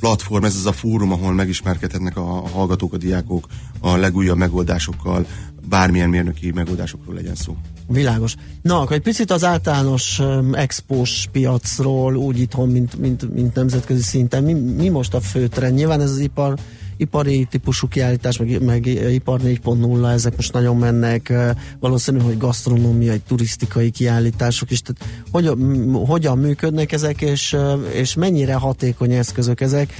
platform, 0.00 0.44
ez 0.44 0.56
az 0.56 0.66
a 0.66 0.72
fórum, 0.72 1.12
ahol 1.12 1.32
megismerkedhetnek 1.32 2.16
a 2.16 2.48
hallgatók, 2.48 2.92
a 2.92 2.96
diákok 2.96 3.46
a 3.80 3.96
legújabb 3.96 4.36
megoldásokkal, 4.36 5.26
bármilyen 5.68 6.08
mérnöki 6.08 6.50
megoldásokról 6.50 7.14
legyen 7.14 7.34
szó. 7.34 7.56
Világos. 7.88 8.34
Na, 8.62 8.80
akkor 8.80 8.96
egy 8.96 9.02
picit 9.02 9.30
az 9.30 9.44
általános 9.44 10.18
um, 10.18 10.54
expós 10.54 11.28
piacról, 11.32 12.16
úgy 12.16 12.40
itthon, 12.40 12.68
mint, 12.68 12.98
mint, 12.98 13.34
mint 13.34 13.54
nemzetközi 13.54 14.02
szinten. 14.02 14.42
Mi, 14.42 14.52
mi 14.52 14.88
most 14.88 15.14
a 15.14 15.20
fő 15.20 15.46
trend? 15.48 15.74
Nyilván 15.74 16.00
ez 16.00 16.10
az 16.10 16.18
ipar 16.18 16.54
ipari 16.96 17.46
típusú 17.50 17.88
kiállítás, 17.88 18.38
meg, 18.38 18.62
meg 18.62 18.86
ipar 18.86 19.40
4.0, 19.40 20.12
ezek 20.12 20.36
most 20.36 20.52
nagyon 20.52 20.76
mennek, 20.76 21.32
valószínű, 21.80 22.18
hogy 22.18 22.38
gasztronómiai, 22.38 23.18
turisztikai 23.18 23.90
kiállítások 23.90 24.70
is, 24.70 24.80
tehát 24.80 25.22
hogyan, 25.30 25.94
hogyan 26.06 26.38
működnek 26.38 26.92
ezek, 26.92 27.20
és, 27.20 27.56
és 27.92 28.14
mennyire 28.14 28.54
hatékony 28.54 29.12
eszközök 29.12 29.60
ezek, 29.60 29.92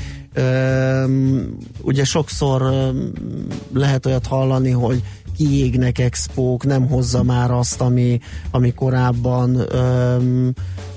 ugye 1.80 2.04
sokszor 2.04 2.92
lehet 3.72 4.06
olyat 4.06 4.26
hallani, 4.26 4.70
hogy 4.70 5.02
kiégnek 5.36 5.98
expók, 5.98 6.64
nem 6.64 6.88
hozza 6.88 7.22
már 7.22 7.50
azt, 7.50 7.80
ami, 7.80 8.20
ami 8.50 8.74
korábban 8.74 9.56
öm, 9.74 10.52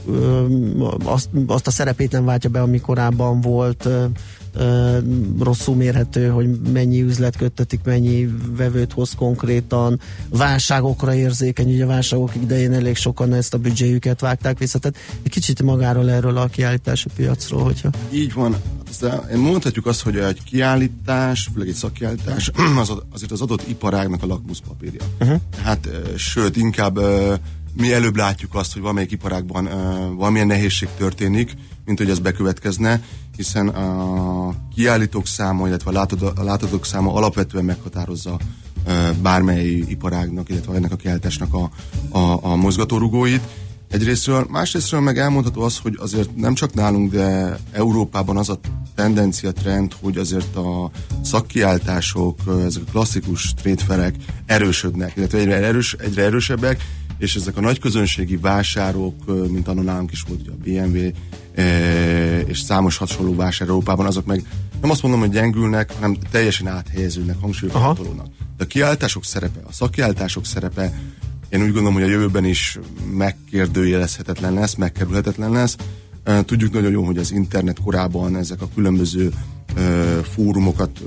öm, 0.08 0.84
azt, 1.06 1.30
azt 1.48 1.68
a 1.68 1.72
szerepét 1.72 2.12
nem 2.12 2.26
váltja 2.26 2.50
be, 2.50 2.62
ami 2.62 2.80
korábban 2.80 3.42
volt 3.42 3.86
öm, 3.86 4.12
rosszul 5.40 5.76
mérhető, 5.76 6.28
hogy 6.28 6.60
mennyi 6.74 7.02
üzlet 7.02 7.38
köttetik, 7.38 7.80
mennyi 7.84 8.30
vevőt 8.58 8.94
hoz 8.94 9.14
konkrétan, 9.16 10.00
válságokra 10.30 11.16
érzékeny, 11.16 11.74
ugye 11.74 11.84
a 11.84 11.88
válságok 11.88 12.36
idején 12.36 12.74
elég 12.74 12.96
sokan 12.96 13.34
ezt 13.34 13.54
a 13.54 13.58
büdzséjüket 13.58 14.20
vágták 14.20 14.58
vissza, 14.58 14.80
tehát 14.80 14.98
egy 15.24 15.32
kicsit 15.32 15.62
magáról 15.62 16.10
erről 16.10 16.38
a 16.38 16.48
kiállítási 16.48 17.10
piacról, 17.16 17.64
hogyha... 17.64 17.90
Így 18.12 18.34
van, 18.34 18.56
mondhatjuk 19.36 19.86
azt, 19.86 20.02
hogy 20.02 20.18
egy 20.18 20.44
kiállítás, 20.44 21.50
főleg 21.54 21.68
egy 21.68 21.76
szakkiállítás, 21.76 22.52
az, 22.82 22.92
azért 23.14 23.32
az 23.32 23.42
adott 23.42 23.68
iparágnak 23.68 24.24
a 24.24 24.26
lakmuszpapírja. 24.26 25.02
Uh-huh. 25.20 25.40
Tehát, 25.56 25.90
sőt, 26.16 26.56
inkább 26.56 27.00
mi 27.74 27.94
előbb 27.94 28.16
látjuk 28.16 28.56
azt, 28.56 28.74
hogy 28.74 28.82
valamelyik 28.82 29.12
iparágban 29.12 29.66
uh, 29.66 29.72
valamilyen 30.16 30.48
nehézség 30.48 30.90
történik, 30.98 31.54
mint 31.86 31.98
hogy 31.98 32.10
ez 32.10 32.20
bekövetkezne, 32.20 33.02
hiszen 33.38 33.68
a 33.68 34.54
kiállítók 34.76 35.28
száma, 35.28 35.68
illetve 35.68 36.00
a, 36.36 36.44
látodók 36.44 36.86
száma 36.86 37.14
alapvetően 37.14 37.66
meghatározza 37.66 38.38
bármely 39.22 39.66
iparágnak, 39.68 40.50
illetve 40.50 40.76
ennek 40.76 40.92
a 40.92 40.96
kiállításnak 40.96 41.54
a, 41.54 41.70
a, 42.18 42.46
a 42.46 42.56
mozgatórugóit. 42.56 43.42
Egyrésztről, 43.90 44.48
másrésztről 44.50 45.00
meg 45.00 45.18
elmondható 45.18 45.62
az, 45.62 45.78
hogy 45.78 45.98
azért 46.00 46.36
nem 46.36 46.54
csak 46.54 46.74
nálunk, 46.74 47.12
de 47.12 47.58
Európában 47.72 48.38
az 48.38 48.50
a 48.50 48.60
tendencia, 48.96 49.52
trend, 49.52 49.94
hogy 50.02 50.18
azért 50.18 50.56
a 50.56 50.92
szakkiáltások, 51.22 52.40
ezek 52.66 52.84
a 52.88 52.92
klasszikus 52.92 53.54
trédferek 53.54 54.16
erősödnek, 54.46 55.14
illetve 55.16 55.38
egyre, 55.38 55.56
erős, 55.56 55.94
egyre 55.94 56.24
erősebbek, 56.24 56.86
és 57.18 57.36
ezek 57.36 57.58
a 57.58 57.62
nagy 57.62 57.80
közönségi 57.80 58.38
vásárok, 58.38 59.48
mint 59.52 59.68
annak 59.68 59.84
nálunk 59.84 60.12
is 60.12 60.24
volt 60.28 60.42
ugye 60.42 60.52
a 60.52 60.56
BMW, 60.64 61.12
és 62.48 62.60
számos 62.60 62.98
hasonló 62.98 63.36
vásár 63.36 63.68
Európában, 63.68 64.06
azok 64.06 64.26
meg 64.26 64.44
nem 64.82 64.90
azt 64.90 65.02
mondom, 65.02 65.20
hogy 65.20 65.30
gyengülnek, 65.30 65.94
hanem 65.94 66.18
teljesen 66.32 66.68
áthelyeződnek, 66.68 67.36
hangsúlyokat 67.42 67.98
De 68.58 68.64
a 68.64 68.68
kiáltások 68.68 69.26
szerepe, 69.26 69.60
a 69.68 69.72
szakkiáltások 69.72 70.46
szerepe, 70.46 70.94
én 71.50 71.62
úgy 71.62 71.72
gondolom, 71.72 71.94
hogy 71.94 72.04
a 72.04 72.08
jövőben 72.08 72.46
is 72.46 72.80
megkérdőjelezhetetlen 73.14 74.54
lesz, 74.54 74.76
megkerülhetetlen 74.76 75.52
lesz. 75.52 75.76
Tudjuk 76.46 76.74
nagyon 76.74 76.92
jó, 76.92 77.04
hogy 77.04 77.18
az 77.18 77.32
internet 77.32 77.80
korában 77.84 78.36
ezek 78.36 78.62
a 78.62 78.70
különböző 78.76 79.34
fórumokat 80.34 81.02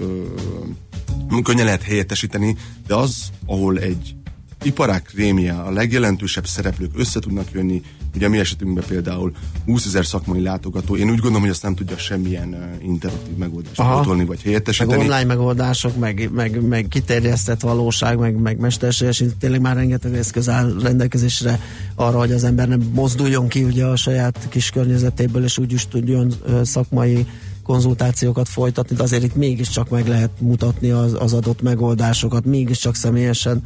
könnyen 1.42 1.64
lehet 1.64 1.83
helyettesíteni, 1.83 2.57
de 2.87 2.94
az, 2.94 3.31
ahol 3.46 3.79
egy 3.79 4.14
iparák 4.62 5.03
krémia, 5.03 5.64
a 5.64 5.70
legjelentősebb 5.70 6.46
szereplők 6.46 6.90
össze 6.96 7.20
tudnak 7.20 7.46
jönni, 7.53 7.83
ugye 8.14 8.29
mi 8.29 8.38
esetünkben 8.38 8.85
például 8.88 9.33
20 9.64 9.87
ezer 9.87 10.07
szakmai 10.07 10.42
látogató, 10.42 10.96
én 10.96 11.11
úgy 11.11 11.18
gondolom, 11.18 11.40
hogy 11.40 11.51
azt 11.51 11.62
nem 11.62 11.75
tudja 11.75 11.96
semmilyen 11.96 12.49
uh, 12.49 12.88
interaktív 12.88 13.37
megoldást 13.37 13.77
pótolni 13.77 14.25
vagy 14.25 14.42
helyettesíteni. 14.42 14.90
Meg 14.90 15.01
online 15.01 15.25
megoldások, 15.25 15.99
meg, 15.99 16.31
meg, 16.33 16.62
meg 16.62 16.87
kiterjesztett 16.88 17.61
valóság, 17.61 18.18
meg, 18.18 18.37
meg 18.37 18.59
mesterséges, 18.59 19.23
tényleg 19.38 19.61
már 19.61 19.77
rengeteg 19.77 20.14
eszköz 20.14 20.49
áll 20.49 20.77
rendelkezésre 20.83 21.61
arra, 21.94 22.18
hogy 22.18 22.33
az 22.33 22.44
ember 22.44 22.68
nem 22.68 22.90
mozduljon 22.94 23.49
ki 23.49 23.64
ugye 23.64 23.85
a 23.85 23.96
saját 23.96 24.46
kis 24.49 24.70
környezetéből, 24.70 25.44
és 25.44 25.59
úgy 25.59 25.73
is 25.73 25.88
tudjon 25.88 26.33
uh, 26.46 26.62
szakmai 26.62 27.27
konzultációkat 27.62 28.49
folytatni, 28.49 28.96
de 28.96 29.03
azért 29.03 29.23
itt 29.23 29.35
mégiscsak 29.35 29.88
meg 29.88 30.09
lehet 30.09 30.31
mutatni 30.38 30.90
az, 30.90 31.16
az 31.18 31.33
adott 31.33 31.62
megoldásokat, 31.62 32.44
mégiscsak 32.44 32.94
személyesen 32.94 33.62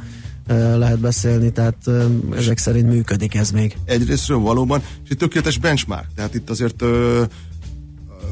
lehet 0.77 0.99
beszélni, 0.99 1.53
tehát 1.53 1.91
ezek 2.37 2.59
szerint 2.59 2.89
működik 2.89 3.35
ez 3.35 3.51
még. 3.51 3.77
Egyrésztről 3.85 4.39
valóban, 4.39 4.83
és 5.05 5.11
egy 5.11 5.17
tökéletes 5.17 5.59
benchmark, 5.59 6.07
tehát 6.15 6.35
itt 6.35 6.51
azért 6.51 6.83
ö, 6.83 7.23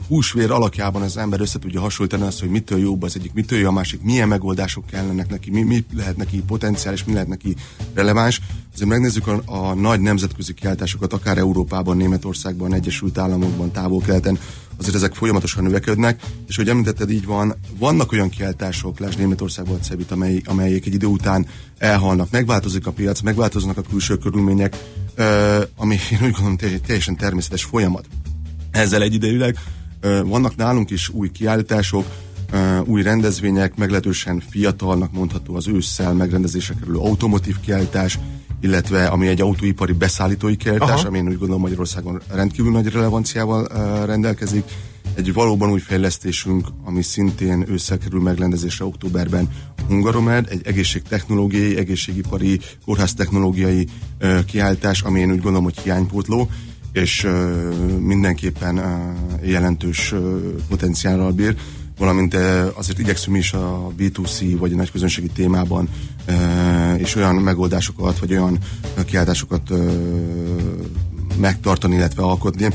húsvér 0.08 0.50
alakjában 0.50 1.02
az 1.02 1.16
ember 1.16 1.40
össze 1.40 1.58
tudja 1.58 1.80
hasonlítani 1.80 2.22
azt, 2.22 2.40
hogy 2.40 2.48
mitől 2.48 2.78
jobb 2.78 3.02
az 3.02 3.16
egyik, 3.16 3.32
mitől 3.32 3.58
jó 3.58 3.68
a 3.68 3.72
másik, 3.72 4.02
milyen 4.02 4.28
megoldások 4.28 4.86
kellenek 4.86 5.28
neki, 5.28 5.50
mi, 5.50 5.62
mi 5.62 5.84
lehet 5.94 6.16
neki 6.16 6.42
potenciális, 6.46 7.04
mi 7.04 7.12
lehet 7.12 7.28
neki 7.28 7.56
releváns. 7.94 8.40
Azért 8.74 8.88
megnézzük 8.88 9.26
a, 9.26 9.42
a 9.46 9.74
nagy 9.74 10.00
nemzetközi 10.00 10.54
kiáltásokat, 10.54 11.12
akár 11.12 11.38
Európában, 11.38 11.96
Németországban, 11.96 12.74
Egyesült 12.74 13.18
Államokban, 13.18 13.70
távol-keleten, 13.70 14.38
azért 14.78 14.94
ezek 14.94 15.14
folyamatosan 15.14 15.62
növekednek, 15.64 16.20
és 16.46 16.56
hogy 16.56 16.68
említetted, 16.68 17.10
így 17.10 17.24
van, 17.24 17.54
vannak 17.78 18.12
olyan 18.12 18.28
kiáltások, 18.28 18.98
lásd 18.98 19.18
Németországban 19.18 19.74
a 19.74 19.84
Cebit, 19.84 20.10
amely, 20.10 20.42
amelyek 20.44 20.86
egy 20.86 20.94
idő 20.94 21.06
után 21.06 21.46
elhalnak, 21.78 22.30
megváltozik 22.30 22.86
a 22.86 22.92
piac, 22.92 23.20
megváltoznak 23.20 23.76
a 23.76 23.82
külső 23.82 24.16
körülmények, 24.16 24.76
uh, 25.18 25.24
ami 25.76 25.98
én 26.12 26.18
úgy 26.22 26.30
gondolom 26.30 26.56
teljesen 26.56 27.16
természetes 27.16 27.64
folyamat. 27.64 28.06
Ezzel 28.70 29.02
egyidejűleg 29.02 29.56
uh, 30.02 30.20
vannak 30.28 30.56
nálunk 30.56 30.90
is 30.90 31.08
új 31.08 31.30
kiállítások, 31.30 32.06
uh, 32.52 32.88
új 32.88 33.02
rendezvények, 33.02 33.76
meglehetősen 33.76 34.42
fiatalnak 34.50 35.12
mondható 35.12 35.54
az 35.54 35.68
ősszel 35.68 36.12
megrendezésre 36.12 36.74
kerülő 36.74 36.98
automotív 36.98 37.60
kiállítás, 37.60 38.18
illetve 38.62 39.06
ami 39.06 39.26
egy 39.26 39.40
autóipari 39.40 39.92
beszállítói 39.92 40.56
kiállítás, 40.56 41.00
Aha. 41.00 41.06
ami 41.06 41.18
én 41.18 41.28
úgy 41.28 41.38
gondolom 41.38 41.60
Magyarországon 41.60 42.20
rendkívül 42.28 42.72
nagy 42.72 42.92
relevanciával 42.92 43.68
uh, 43.70 44.06
rendelkezik. 44.06 44.64
Egy 45.14 45.32
valóban 45.32 45.70
új 45.70 45.78
fejlesztésünk, 45.78 46.66
ami 46.84 47.02
szintén 47.02 47.64
ősszel 47.68 47.98
kerül 47.98 48.20
megrendezésre 48.20 48.84
októberben, 48.84 49.48
Hungaromed, 49.88 50.46
egy 50.50 50.66
egészségtechnológiai, 50.66 51.76
egészségipari, 51.76 52.60
kórháztechnológiai 52.84 53.86
uh, 54.20 54.44
kiállítás, 54.44 55.02
ami 55.02 55.20
én 55.20 55.30
úgy 55.30 55.40
gondolom, 55.40 55.64
hogy 55.64 55.78
hiánypótló, 55.78 56.48
és 56.92 57.24
uh, 57.24 57.32
mindenképpen 57.98 58.78
uh, 58.78 59.48
jelentős 59.48 60.12
uh, 60.12 60.20
potenciállal 60.68 61.32
bír 61.32 61.56
valamint 61.98 62.34
azért 62.74 62.98
igyekszünk 62.98 63.36
is 63.36 63.52
a 63.52 63.92
B2C 63.98 64.56
vagy 64.58 64.72
a 64.72 64.76
nagy 64.76 64.90
közönségi 64.90 65.28
témában 65.28 65.88
és 66.96 67.14
olyan 67.14 67.34
megoldásokat, 67.34 68.18
vagy 68.18 68.32
olyan 68.32 68.58
kiáltásokat 69.04 69.70
megtartani, 71.36 71.94
illetve 71.94 72.22
alkotni, 72.22 72.68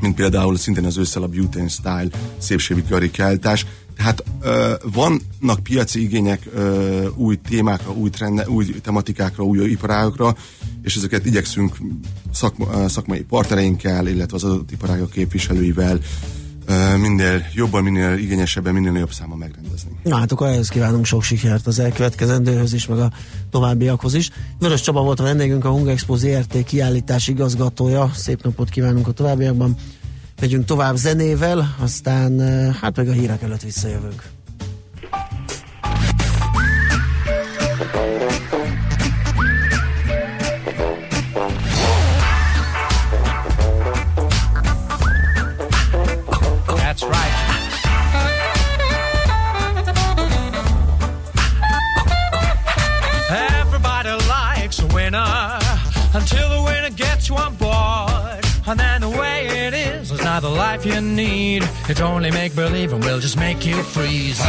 mint 0.00 0.14
például 0.14 0.56
szintén 0.56 0.84
az 0.84 0.96
ősszel 0.96 1.22
a 1.22 1.28
Beauty 1.28 1.58
and 1.58 1.70
Style 1.70 2.08
szépségipari 2.38 3.10
kiállítás. 3.10 3.66
Tehát 3.96 4.24
ö, 4.40 4.74
vannak 4.92 5.62
piaci 5.62 6.02
igények 6.02 6.48
új 7.14 7.36
témákra, 7.48 7.92
új, 7.92 8.10
trende, 8.10 8.48
új 8.48 8.80
tematikákra, 8.80 9.44
új 9.44 9.70
iparágokra, 9.70 10.36
és 10.82 10.96
ezeket 10.96 11.26
igyekszünk 11.26 11.76
szakma, 12.32 12.88
szakmai 12.88 13.22
partnereinkkel, 13.22 14.06
illetve 14.06 14.36
az 14.36 14.44
adott 14.44 14.70
iparágok 14.70 15.10
képviselőivel 15.10 16.00
minél 17.00 17.46
jobban, 17.52 17.82
minél 17.82 18.18
igényesebben, 18.18 18.74
minél 18.74 18.98
jobb 18.98 19.12
száma 19.12 19.34
megrendezni. 19.34 19.90
Na 20.02 20.16
hát 20.16 20.32
akkor 20.32 20.46
ehhez 20.46 20.68
kívánunk 20.68 21.04
sok 21.04 21.22
sikert 21.22 21.66
az 21.66 21.78
elkövetkezendőhöz 21.78 22.72
is, 22.72 22.86
meg 22.86 22.98
a 22.98 23.12
továbbiakhoz 23.50 24.14
is. 24.14 24.30
Vörös 24.58 24.80
Csaba 24.80 25.02
volt 25.02 25.20
a 25.20 25.22
vendégünk, 25.22 25.64
a 25.64 25.70
Hungexpo 25.70 26.16
ZRT 26.16 26.64
kiállítás 26.64 27.28
igazgatója. 27.28 28.10
Szép 28.14 28.42
napot 28.42 28.68
kívánunk 28.68 29.08
a 29.08 29.12
továbbiakban. 29.12 29.76
Megyünk 30.40 30.64
tovább 30.64 30.96
zenével, 30.96 31.76
aztán 31.78 32.40
hát 32.80 32.96
meg 32.96 33.08
a 33.08 33.12
hírek 33.12 33.42
előtt 33.42 33.62
visszajövünk. 33.62 34.22
You 60.94 61.00
need. 61.00 61.62
It's 61.88 62.00
only 62.00 62.30
make 62.30 62.54
believe 62.54 62.92
and 62.92 63.02
we'll 63.02 63.20
just 63.20 63.36
make 63.36 63.66
you 63.66 63.82
freeze. 63.82 64.40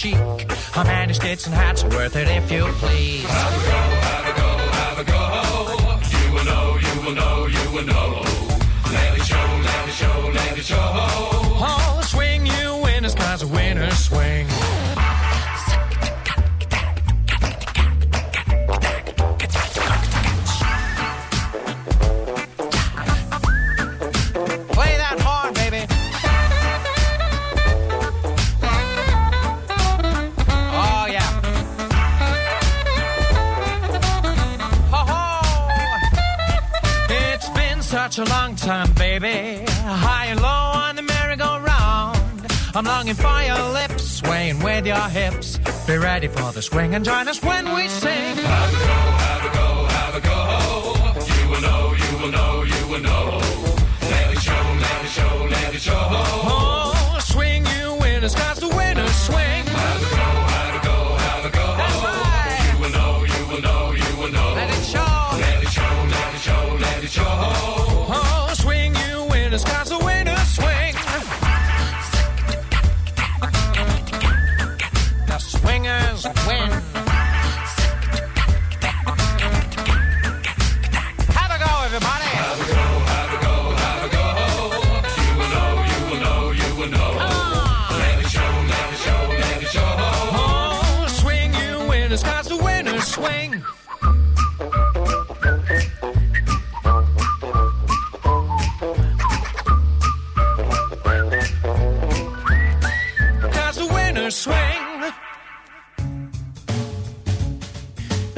Chic. 0.00 0.16
Man 0.86 1.08
whose 1.08 1.18
skates 1.18 1.46
and 1.46 1.54
hats 1.54 1.84
are 1.84 1.90
worth 1.90 2.16
it 2.16 2.26
if 2.28 2.50
you 2.50 2.64
please. 2.80 3.24
Have 3.24 3.52
a 3.52 3.64
go, 3.70 3.80
have 4.08 4.28
a 4.28 4.40
go, 4.40 4.48
have 4.78 4.98
a 4.98 5.04
go. 5.04 5.22
You 6.16 6.32
will 6.34 6.44
know, 6.44 6.78
you 6.86 6.94
will 7.04 7.14
know, 7.14 7.46
you 7.46 7.70
will 7.74 7.84
know. 7.84 8.22
Let 8.94 9.18
it 9.18 9.24
show, 9.24 9.46
let 9.68 9.88
it 9.88 9.92
show, 9.92 10.30
let 10.32 10.58
it 10.58 10.64
show. 10.64 11.39
I'm 42.80 42.86
longing 42.86 43.14
for 43.14 43.42
your 43.42 43.72
lips, 43.74 44.20
swaying 44.20 44.60
with 44.60 44.86
your 44.86 45.06
hips. 45.10 45.58
Be 45.86 45.98
ready 45.98 46.28
for 46.28 46.50
the 46.50 46.62
swing 46.62 46.94
and 46.94 47.04
join 47.04 47.28
us 47.28 47.42
when 47.42 47.74
we 47.74 47.88
sing. 47.88 48.36
Have 48.36 48.72
a 48.72 48.78
go, 48.78 48.94
have 49.20 49.44
a 49.44 49.54
go, 49.54 49.84
have 49.84 50.14
a 50.14 50.20
go. 50.22 51.42
You 51.42 51.50
will 51.50 51.60
know, 51.60 51.92
you 51.92 52.18
will 52.22 52.30
know, 52.32 52.62
you 52.62 52.86
will 52.90 53.00
know. 53.00 53.38
Let 54.00 54.32
it 54.32 54.40
show, 54.40 54.52
let 54.80 55.04
it 55.04 55.10
show, 55.10 55.46
let 55.50 55.74
it 55.74 55.80
show. 55.82 56.49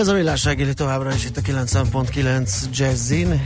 Ez 0.03 0.09
a 0.09 0.15
villás 0.15 0.45
reggeli 0.45 0.75
továbbra 0.75 1.15
is 1.15 1.25
itt 1.25 1.37
a 1.37 1.41
90.9 1.41 2.71
Jazzin, 2.73 3.41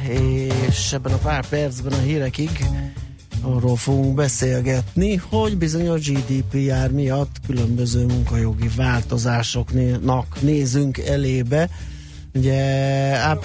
és 0.68 0.92
ebben 0.92 1.12
a 1.12 1.16
pár 1.16 1.46
percben 1.48 1.92
a 1.92 1.98
hírekig 1.98 2.50
arról 3.42 3.76
fogunk 3.76 4.14
beszélgetni, 4.14 5.16
hogy 5.16 5.56
bizony 5.56 5.88
a 5.88 5.94
GDPR 5.94 6.90
miatt 6.90 7.36
különböző 7.46 8.04
munkajogi 8.04 8.70
változásoknak 8.76 10.40
nézünk 10.40 10.98
elébe. 10.98 11.68
Ugye 12.34 12.62
áp... 13.16 13.44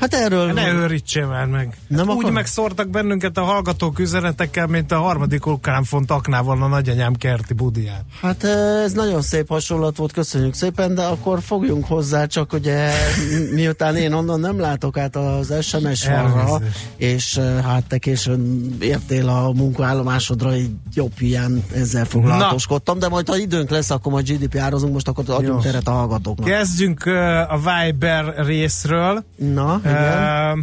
Hát 0.00 0.14
erről... 0.14 0.52
Ne 0.52 0.72
őrítsél 0.72 1.26
már 1.26 1.46
meg. 1.46 1.76
Nem 1.88 2.06
hát 2.06 2.16
úgy 2.16 2.30
megszórtak 2.30 2.88
bennünket 2.88 3.36
a 3.36 3.42
hallgatók 3.42 3.98
üzenetekkel, 3.98 4.66
mint 4.66 4.92
a 4.92 4.98
harmadik 4.98 5.46
okránfont 5.46 6.10
aknával 6.10 6.62
a 6.62 6.66
nagyanyám 6.66 7.14
kerti 7.14 7.54
budiát. 7.54 8.04
Hát 8.20 8.44
ez 8.84 8.92
nagyon 8.92 9.22
szép 9.22 9.48
hasonlat 9.48 9.96
volt, 9.96 10.12
köszönjük 10.12 10.54
szépen, 10.54 10.94
de 10.94 11.02
akkor 11.02 11.40
fogjunk 11.42 11.86
hozzá, 11.86 12.26
csak 12.26 12.52
ugye 12.52 12.90
mi- 13.30 13.54
miután 13.54 13.96
én 13.96 14.12
onnan 14.12 14.40
nem 14.40 14.60
látok 14.60 14.96
át 14.98 15.16
az 15.16 15.54
SMS 15.60 16.02
falra, 16.04 16.60
és 16.96 17.36
eh, 17.36 17.62
hát 17.64 17.84
te 17.88 17.98
későn 17.98 18.76
értél 18.80 19.28
a 19.28 19.52
munkaállomásodra, 19.52 20.56
így 20.56 20.70
jobb 20.94 21.18
hiány 21.18 21.64
ezzel 21.74 22.04
foglalatoskodtam, 22.04 22.98
de 22.98 23.08
majd 23.08 23.28
ha 23.28 23.36
időnk 23.36 23.70
lesz, 23.70 23.90
akkor 23.90 24.12
majd 24.12 24.28
GDPR-ozunk, 24.30 24.92
most 24.92 25.08
akkor 25.08 25.24
adjunk 25.28 25.62
Jó. 25.64 25.70
teret 25.70 25.88
a 25.88 25.90
hallgatóknak. 25.90 26.48
Kezdjünk 26.48 27.06
ö, 27.06 27.38
a 27.38 27.56
Viber 27.56 28.34
részről. 28.46 29.24
Na, 29.36 29.80
igen, 29.88 30.58
Ö, 30.58 30.60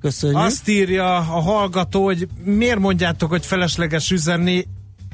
köszönjük. 0.00 0.38
Azt 0.38 0.68
írja 0.68 1.16
a 1.16 1.20
hallgató, 1.40 2.04
hogy 2.04 2.28
miért 2.44 2.78
mondjátok, 2.78 3.30
hogy 3.30 3.46
felesleges 3.46 4.10
üzenni, 4.10 4.66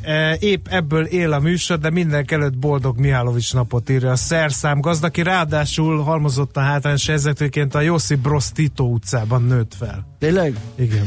E, 0.05 0.37
épp 0.41 0.67
ebből 0.69 1.05
él 1.05 1.33
a 1.33 1.39
műsor, 1.39 1.79
de 1.79 1.91
mindenek 1.91 2.31
előtt 2.31 2.59
boldog 2.59 2.99
Mihálovics 2.99 3.55
napot 3.55 3.91
írja 3.91 4.11
a 4.11 4.17
szerszám 4.17 4.81
gazda, 4.81 5.07
aki 5.07 5.23
ráadásul 5.23 6.03
halmozottan 6.03 6.65
hátrányos 6.65 7.07
helyzetőként 7.07 7.75
a 7.75 7.81
Josip 7.81 8.19
Broz 8.19 8.53
Tito 8.53 8.85
utcában 8.85 9.43
nőtt 9.43 9.75
fel. 9.75 10.07
Tényleg? 10.19 10.57
Igen. 10.75 11.05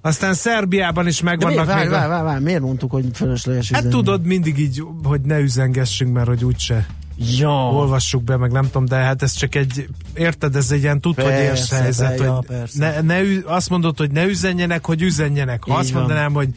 Aztán 0.00 0.34
Szerbiában 0.34 1.06
is 1.06 1.22
megvannak 1.22 1.66
várj, 1.66 1.80
még 1.80 1.90
várj, 1.90 2.04
a... 2.04 2.08
várj, 2.08 2.24
várj, 2.24 2.42
miért 2.42 2.60
mondtuk, 2.60 2.90
hogy 2.90 3.04
felesleges 3.12 3.70
Hát 3.70 3.80
üzenni? 3.80 3.94
tudod, 3.94 4.24
mindig 4.24 4.58
így, 4.58 4.82
hogy 5.02 5.20
ne 5.20 5.38
üzengessünk, 5.38 6.12
mert 6.12 6.26
hogy 6.28 6.44
úgyse 6.44 6.86
ja. 7.16 7.70
olvassuk 7.72 8.22
be, 8.22 8.36
meg 8.36 8.52
nem 8.52 8.64
tudom, 8.64 8.84
de 8.84 8.96
hát 8.96 9.22
ez 9.22 9.32
csak 9.32 9.54
egy, 9.54 9.88
érted, 10.14 10.56
ez 10.56 10.70
egy 10.70 10.82
ilyen 10.82 11.00
tud, 11.00 11.14
hogy 11.14 11.24
érsz 11.32 11.68
Persze, 11.68 11.76
helyzet, 11.76 12.18
de, 12.18 12.24
ja, 12.24 12.32
hogy 12.32 12.46
persze. 12.46 12.78
ne, 12.78 13.00
ne, 13.00 13.22
ü- 13.22 13.44
azt 13.46 13.68
mondod, 13.70 13.98
hogy 13.98 14.10
ne 14.10 14.24
üzenjenek, 14.24 14.84
hogy 14.86 15.02
üzenjenek. 15.02 15.64
Ha 15.64 15.72
Így 15.72 15.78
azt 15.78 15.90
van. 15.90 16.00
mondanám, 16.02 16.32
hogy 16.32 16.48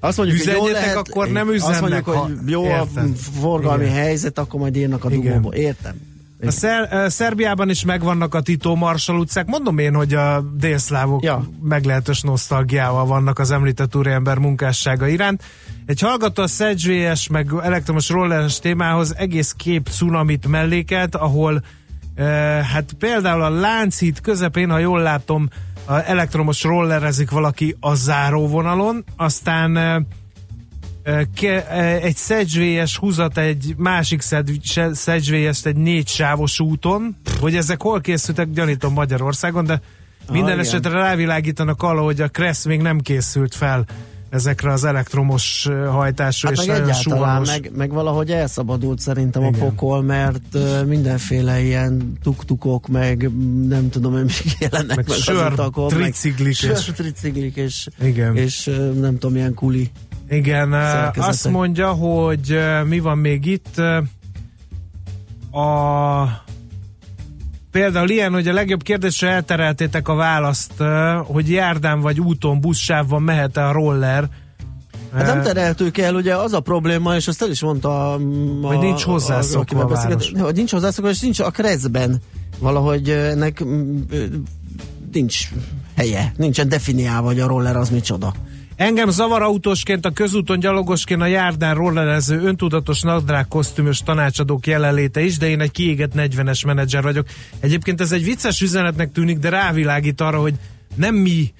Azt 0.00 0.16
mondjuk, 0.16 0.38
hogy 0.38 0.46
jó 0.46 0.52
Üzenjetek, 0.52 0.82
lehet, 0.82 0.96
akkor 1.08 1.28
nem 1.28 1.48
üzennek, 1.52 1.72
Azt 1.72 1.80
mondjuk, 1.80 2.04
ha- 2.04 2.18
hogy 2.20 2.32
jó 2.46 2.64
a 2.64 2.66
Érted. 2.66 3.16
forgalmi 3.40 3.84
Igen. 3.84 3.96
helyzet, 3.96 4.38
akkor 4.38 4.60
majd 4.60 4.76
írnak 4.76 5.04
a 5.04 5.08
dugóba. 5.08 5.54
Értem. 5.54 5.94
A 6.40 6.50
Szer- 6.50 7.10
Szerbiában 7.10 7.70
is 7.70 7.84
megvannak 7.84 8.34
a 8.34 8.40
Tito 8.40 8.74
Marshall 8.74 9.18
utcák. 9.18 9.46
Mondom 9.46 9.78
én, 9.78 9.94
hogy 9.94 10.14
a 10.14 10.40
délszlávok 10.40 11.22
Ja. 11.24 11.48
meglehetős 11.62 12.20
nosztalgiával 12.20 13.06
vannak 13.06 13.38
az 13.38 13.50
említett 13.50 13.96
úriember 13.96 14.38
munkássága 14.38 15.06
iránt. 15.06 15.42
Egy 15.86 16.00
hallgató 16.00 16.42
a 16.42 16.46
Sedgwick 16.46 17.28
meg 17.30 17.50
elektromos 17.62 18.08
rolleres 18.08 18.58
témához 18.58 19.16
egész 19.16 19.52
kép 19.52 19.88
cunamit 19.88 20.46
mellékelt, 20.46 21.14
ahol 21.14 21.54
uh, 22.16 22.24
hát 22.60 22.92
például 22.98 23.42
a 23.42 23.50
Lánchíd 23.50 24.20
közepén, 24.20 24.70
ha 24.70 24.78
jól 24.78 25.00
látom, 25.00 25.48
a 25.84 26.08
elektromos 26.08 26.62
rollerezik 26.62 27.30
valaki 27.30 27.76
a 27.80 27.94
záróvonalon, 27.94 29.04
aztán 29.16 29.74
ke, 29.74 30.02
egy 32.02 32.16
szedzsvélyes 32.16 32.96
húzat 32.96 33.38
egy 33.38 33.74
másik 33.76 34.20
szedzsvélyest 34.92 35.66
egy 35.66 35.76
négy 35.76 36.08
sávos 36.08 36.60
úton, 36.60 37.16
hogy 37.40 37.56
ezek 37.56 37.82
hol 37.82 38.00
készültek, 38.00 38.50
gyanítom 38.50 38.92
Magyarországon, 38.92 39.64
de 39.64 39.80
minden 40.30 40.48
igen. 40.48 40.64
esetre 40.64 40.90
rávilágítanak 40.90 41.82
arra, 41.82 42.02
hogy 42.02 42.20
a 42.20 42.28
Kressz 42.28 42.64
még 42.64 42.80
nem 42.80 43.00
készült 43.00 43.54
fel 43.54 43.84
ezekre 44.30 44.72
az 44.72 44.84
elektromos 44.84 45.68
hajtású 45.90 46.48
Hát 46.48 46.56
és 46.56 46.64
meg 46.64 46.80
egyáltalán, 46.80 47.42
meg, 47.46 47.70
meg 47.76 47.90
valahogy 47.92 48.30
elszabadult 48.30 48.98
szerintem 48.98 49.42
Igen. 49.42 49.54
a 49.60 49.64
pokol, 49.64 50.02
mert 50.02 50.58
mindenféle 50.86 51.60
ilyen 51.62 52.18
tuktukok, 52.22 52.88
meg 52.88 53.30
nem 53.68 53.90
tudom, 53.90 54.16
én 54.16 54.22
még 54.22 54.56
jelennek 54.58 54.96
Meg 54.96 55.08
meg, 55.08 55.16
sör 55.16 55.36
az 55.36 55.52
utakon, 55.52 55.88
triciklik 55.88 56.48
és- 56.48 56.58
Sör 56.58 56.94
triciklik, 56.94 57.56
és, 57.56 57.88
Igen. 58.00 58.36
és 58.36 58.64
nem 59.00 59.18
tudom, 59.18 59.36
ilyen 59.36 59.54
kuli. 59.54 59.90
Igen, 60.28 60.70
szerkezetek. 60.70 61.28
azt 61.28 61.48
mondja, 61.48 61.92
hogy 61.92 62.52
ö, 62.52 62.82
mi 62.82 62.98
van 62.98 63.18
még 63.18 63.46
itt. 63.46 63.72
ö, 63.76 63.98
A 65.58 66.44
Például 67.70 68.10
ilyen, 68.10 68.32
hogy 68.32 68.48
a 68.48 68.52
legjobb 68.52 68.82
kérdésre 68.82 69.28
eltereltétek 69.30 70.08
a 70.08 70.14
választ, 70.14 70.72
hogy 71.24 71.50
járdán 71.50 72.00
vagy 72.00 72.20
úton, 72.20 72.60
buszsávban 72.60 73.22
mehet-e 73.22 73.66
a 73.68 73.72
roller. 73.72 74.28
Hát 75.14 75.26
nem 75.26 75.42
tereltük 75.42 75.98
el, 75.98 76.14
ugye 76.14 76.36
az 76.36 76.52
a 76.52 76.60
probléma, 76.60 77.14
és 77.14 77.28
azt 77.28 77.42
el 77.42 77.50
is 77.50 77.62
mondta 77.62 78.16
mm, 78.20 78.64
a, 78.64 78.66
Hogy 78.66 78.78
nincs 78.78 79.02
hozzászokva 79.02 79.60
akivel 79.60 79.84
a 79.84 79.86
beszélgettem, 79.88 80.28
város. 80.32 80.44
hogy 80.46 80.54
nincs 80.54 80.70
hozzászokva, 80.70 81.10
és 81.10 81.20
nincs 81.20 81.40
a 81.40 81.50
kreszben 81.50 82.20
valahogy 82.58 83.10
ennek 83.10 83.64
mm, 83.64 83.96
nincs 85.12 85.48
helye, 85.96 86.32
nincsen 86.36 86.68
definiálva, 86.68 87.26
hogy 87.26 87.40
a 87.40 87.46
roller 87.46 87.76
az 87.76 87.90
micsoda. 87.90 88.34
Engem 88.76 89.10
zavar 89.10 89.42
autósként, 89.42 90.04
a 90.04 90.10
közúton 90.10 90.60
gyalogosként 90.60 91.22
a 91.22 91.26
járdán 91.26 91.74
rollerező 91.74 92.40
öntudatos 92.40 93.02
nadrág 93.02 93.48
kosztümös 93.48 93.98
tanácsadók 93.98 94.66
jelenléte 94.66 95.20
is, 95.20 95.38
de 95.38 95.48
én 95.48 95.60
egy 95.60 95.70
kiégett 95.70 96.12
40-es 96.16 96.66
menedzser 96.66 97.02
vagyok. 97.02 97.26
Egyébként 97.60 98.00
ez 98.00 98.12
egy 98.12 98.24
vicces 98.24 98.60
üzenetnek 98.60 99.12
tűnik, 99.12 99.38
de 99.38 99.48
rávilágít 99.48 100.20
arra, 100.20 100.40
hogy 100.40 100.54
nem 100.94 101.14
mi 101.14 101.52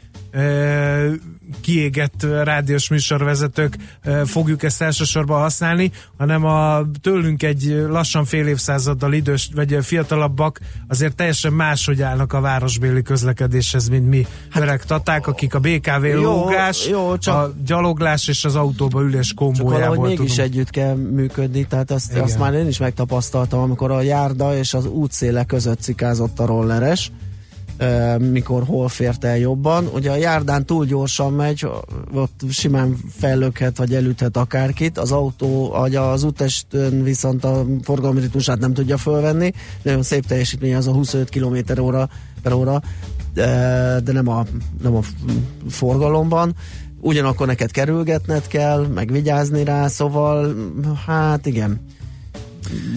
kiégett 1.61 2.27
rádiós 2.43 2.89
műsorvezetők 2.89 3.77
fogjuk 4.25 4.63
ezt 4.63 4.83
elsősorban 4.83 5.41
használni, 5.41 5.91
hanem 6.19 6.45
a 6.45 6.87
tőlünk 7.01 7.43
egy 7.43 7.85
lassan 7.89 8.25
fél 8.25 8.47
évszázaddal 8.47 9.13
idős, 9.13 9.51
vagy 9.55 9.77
fiatalabbak 9.81 10.61
azért 10.89 11.15
teljesen 11.15 11.53
máshogy 11.53 12.03
állnak 12.03 12.33
a 12.33 12.41
városbéli 12.41 13.03
közlekedéshez, 13.03 13.89
mint 13.89 14.09
mi 14.09 14.27
hát, 14.51 14.63
öreg 14.63 14.85
taták, 14.85 15.27
akik 15.27 15.55
a 15.55 15.59
BKV 15.59 16.05
Jó, 16.05 16.21
lógás, 16.23 16.89
jó, 16.89 17.17
csak- 17.19 17.35
a 17.35 17.53
gyaloglás 17.67 18.29
és 18.29 18.45
az 18.45 18.55
autóba 18.57 19.03
ülés 19.03 19.27
Csak 19.27 19.37
kombójából 19.37 20.07
mégis 20.07 20.31
tudunk. 20.35 20.39
együtt 20.39 20.71
kell 20.71 20.95
működni, 20.95 21.67
tehát 21.67 21.91
azt, 21.91 22.11
Igen. 22.11 22.23
azt 22.23 22.39
már 22.39 22.55
én 22.55 22.67
is 22.67 22.79
megtapasztaltam, 22.79 23.61
amikor 23.61 23.91
a 23.91 24.01
járda 24.01 24.57
és 24.57 24.75
az 24.75 24.87
útszéle 24.87 25.45
között 25.45 25.81
cikázott 25.81 26.41
a 26.41 26.47
rolleres, 26.47 27.11
mikor 28.19 28.63
hol 28.65 28.89
fért 28.89 29.25
el 29.25 29.39
jobban. 29.39 29.87
Ugye 29.95 30.11
a 30.11 30.17
járdán 30.17 30.67
túl 30.67 30.85
gyorsan 30.85 31.33
megy, 31.33 31.69
ott 32.15 32.41
simán 32.51 32.97
fellökhet 33.19 33.77
vagy 33.77 33.95
elüthet 33.95 34.37
akárkit, 34.37 34.99
az 34.99 35.13
autó, 35.13 35.69
vagy 35.69 35.95
az 35.95 36.25
útestön 36.25 37.03
viszont 37.03 37.45
a 37.45 37.65
forgalmi 37.83 38.21
ritmusát 38.21 38.59
nem 38.59 38.75
tudja 38.75 38.97
fölvenni, 38.97 39.53
nagyon 39.83 40.03
szép 40.03 40.27
teljesítmény 40.27 40.75
az 40.75 40.87
a 40.87 40.93
25 40.93 41.29
km 41.29 41.81
óra 41.81 42.09
per 42.43 42.53
óra, 42.53 42.83
de 44.05 44.13
nem, 44.13 44.29
a, 44.29 44.45
nem 44.83 44.95
a 44.95 45.01
forgalomban. 45.69 46.55
Ugyanakkor 47.01 47.47
neked 47.47 47.71
kerülgetned 47.71 48.47
kell, 48.47 48.87
meg 48.87 49.13
vigyázni 49.13 49.65
rá, 49.65 49.89
szóval 49.89 50.55
hát 51.07 51.47
igen. 51.47 51.81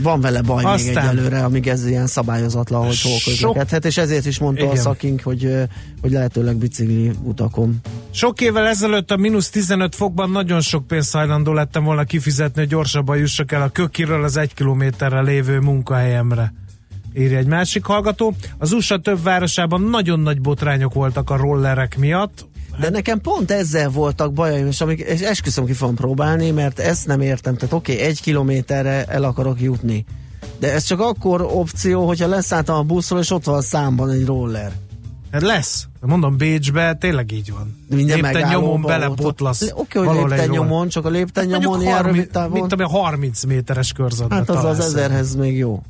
Van 0.01 0.21
vele 0.21 0.41
baj 0.41 0.63
Aztán, 0.63 0.93
még 0.93 0.97
egyelőre, 0.97 1.43
amíg 1.43 1.67
ez 1.67 1.85
ilyen 1.85 2.07
szabályozatlan, 2.07 2.85
hogy 2.85 3.01
hol 3.01 3.17
közlekedhet, 3.25 3.85
és 3.85 3.97
ezért 3.97 4.25
is 4.25 4.39
mondta 4.39 4.63
Igen. 4.63 4.75
a 4.75 4.79
szakink, 4.79 5.21
hogy, 5.21 5.55
hogy 6.01 6.11
lehetőleg 6.11 6.55
bicikli 6.55 7.11
utakon. 7.23 7.75
Sok 8.11 8.41
évvel 8.41 8.67
ezelőtt 8.67 9.11
a 9.11 9.17
mínusz 9.17 9.49
15 9.49 9.95
fokban 9.95 10.29
nagyon 10.29 10.61
sok 10.61 10.87
pénzt 10.87 11.13
hajlandó 11.13 11.53
lettem 11.53 11.83
volna 11.83 12.03
kifizetni, 12.03 12.59
hogy 12.59 12.69
gyorsabban 12.69 13.17
jussak 13.17 13.51
el 13.51 13.61
a 13.61 13.69
kökiről 13.69 14.23
az 14.23 14.37
egy 14.37 14.53
kilométerre 14.53 15.21
lévő 15.21 15.59
munkahelyemre. 15.59 16.53
Írja 17.13 17.37
egy 17.37 17.47
másik 17.47 17.85
hallgató. 17.85 18.35
Az 18.57 18.71
USA 18.71 18.97
több 18.97 19.23
városában 19.23 19.81
nagyon 19.81 20.19
nagy 20.19 20.41
botrányok 20.41 20.93
voltak 20.93 21.29
a 21.29 21.35
rollerek 21.35 21.97
miatt. 21.97 22.47
De 22.79 22.89
nekem 22.89 23.21
pont 23.21 23.51
ezzel 23.51 23.89
voltak 23.89 24.33
bajaim, 24.33 24.67
és, 24.67 24.81
amik, 24.81 24.99
és 24.99 25.21
esküszöm 25.21 25.65
ki 25.65 25.73
fogom 25.73 25.95
próbálni, 25.95 26.51
mert 26.51 26.79
ezt 26.79 27.07
nem 27.07 27.21
értem. 27.21 27.55
Tehát 27.55 27.73
oké, 27.73 27.93
okay, 27.93 28.05
egy 28.05 28.21
kilométerre 28.21 29.05
el 29.05 29.23
akarok 29.23 29.61
jutni. 29.61 30.05
De 30.59 30.73
ez 30.73 30.83
csak 30.83 30.99
akkor 30.99 31.41
opció, 31.41 32.07
hogyha 32.07 32.27
leszálltam 32.27 32.75
a 32.75 32.83
buszról, 32.83 33.19
és 33.19 33.31
ott 33.31 33.43
van 33.43 33.55
a 33.55 33.61
számban 33.61 34.09
egy 34.09 34.25
roller. 34.25 34.71
Hát 35.31 35.41
lesz. 35.41 35.87
Mondom, 36.01 36.37
Bécsbe 36.37 36.93
tényleg 36.93 37.31
így 37.31 37.51
van. 37.51 37.77
Minden 37.89 38.21
Lépten 38.21 38.49
nyomon 38.49 38.81
belebotlasz. 38.81 39.61
Le- 39.61 39.73
Oké, 39.75 39.97
hogy 39.97 40.07
valahol 40.07 40.29
lépten 40.29 40.49
nyomon, 40.49 40.87
csak 40.87 41.05
a 41.05 41.09
lépten 41.09 41.49
Hát 41.49 41.61
nyomon 41.61 41.81
ilyen 41.81 41.93
30, 41.93 42.15
rövid 42.15 42.31
távon. 42.31 42.51
Mint 42.51 42.73
ami 42.73 42.83
30 42.83 43.43
méteres 43.43 43.91
körzetben 43.91 44.37
Hát 44.37 44.49
az 44.49 44.63
az 44.63 44.79
ezerhez 44.79 45.35
még 45.35 45.57
jó. 45.57 45.81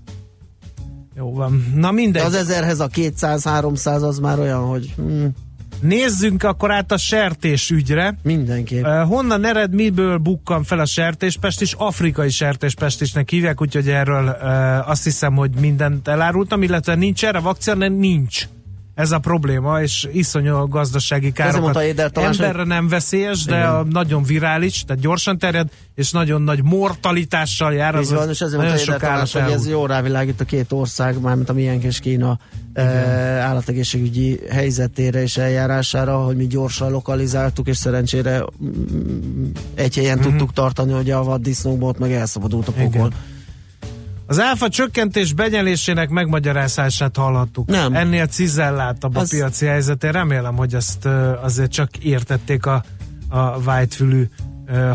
Jó 1.15 1.33
van. 1.33 1.71
Na 1.75 1.91
mindegy. 1.91 2.21
De 2.21 2.27
az 2.27 2.33
ezerhez 2.33 2.79
a 2.79 2.87
200-300 2.87 4.01
az 4.01 4.19
már 4.19 4.39
olyan, 4.39 4.65
hogy 4.65 4.93
hm, 4.95 5.25
Nézzünk 5.81 6.43
akkor 6.43 6.71
át 6.71 6.91
a 6.91 6.97
sertés 6.97 7.69
ügyre. 7.69 8.17
mindenképp. 8.23 8.83
Uh, 8.83 9.01
honnan 9.01 9.45
ered, 9.45 9.73
miből 9.73 10.17
bukkan 10.17 10.63
fel 10.63 10.79
a 10.79 10.85
sertéspest, 10.85 11.61
és 11.61 11.73
afrikai 11.77 12.29
sertéspestisnek 12.29 13.29
hívják, 13.29 13.61
úgyhogy 13.61 13.89
erről 13.89 14.25
uh, 14.25 14.89
azt 14.89 15.03
hiszem, 15.03 15.35
hogy 15.35 15.51
mindent 15.59 16.07
elárultam, 16.07 16.63
illetve 16.63 16.95
nincs 16.95 17.25
erre 17.25 17.39
vakcina, 17.39 17.87
nincs. 17.87 18.47
Ez 18.99 19.11
a 19.11 19.19
probléma, 19.19 19.81
és 19.81 20.07
iszonyú 20.11 20.67
gazdasági 20.67 21.31
károkat. 21.31 21.61
mondta 21.61 21.83
Éder 21.83 22.11
Emberre 22.13 22.63
nem 22.63 22.87
veszélyes, 22.87 23.43
de 23.43 23.63
a, 23.63 23.83
nagyon 23.83 24.23
virális, 24.23 24.83
tehát 24.83 25.01
gyorsan 25.01 25.37
terjed, 25.37 25.67
és 25.95 26.11
nagyon 26.11 26.41
nagy 26.41 26.63
mortalitással 26.63 27.73
jár. 27.73 27.95
Az 27.95 28.11
van, 28.11 28.29
és 28.29 28.41
ezért 28.41 28.61
mondta 28.61 28.81
Éder 28.81 28.99
Tamás, 28.99 29.33
hogy 29.33 29.51
ez 29.51 29.67
jó 29.67 29.85
rávilágít 29.85 30.41
a 30.41 30.45
két 30.45 30.71
ország, 30.71 31.21
mármint 31.21 31.49
a 31.49 31.53
miénk 31.53 31.83
és 31.83 31.99
Kína 31.99 32.39
e, 32.73 32.83
állategészségügyi 33.39 34.39
helyzetére 34.49 35.21
és 35.21 35.37
eljárására, 35.37 36.17
hogy 36.17 36.35
mi 36.35 36.47
gyorsan 36.47 36.91
lokalizáltuk, 36.91 37.67
és 37.67 37.77
szerencsére 37.77 38.43
mm, 38.63 39.45
egy 39.75 39.95
helyen 39.95 40.17
Mhm. 40.17 40.27
tudtuk 40.27 40.53
tartani, 40.53 40.91
hogy 40.91 41.11
a 41.11 41.23
vaddisznókból 41.23 41.89
ott 41.89 41.99
meg 41.99 42.11
elszabadult 42.11 42.67
a 42.67 42.71
pokol. 42.71 43.07
Igen. 43.07 43.37
Az 44.29 44.39
áfa 44.39 44.69
csökkentés 44.69 45.33
benyelésének 45.33 46.09
megmagyarázását 46.09 47.17
hallhattuk. 47.17 47.67
Nem. 47.67 47.95
Ennél 47.95 48.27
cizellátabb 48.27 49.15
a 49.15 49.19
Az- 49.19 49.29
piaci 49.29 49.65
helyzet. 49.65 50.03
Én 50.03 50.11
remélem, 50.11 50.55
hogy 50.55 50.73
ezt 50.75 51.05
azért 51.41 51.71
csak 51.71 51.97
értették 51.97 52.65
a, 52.65 52.83
a 53.29 53.61
vájtfülű 53.61 54.29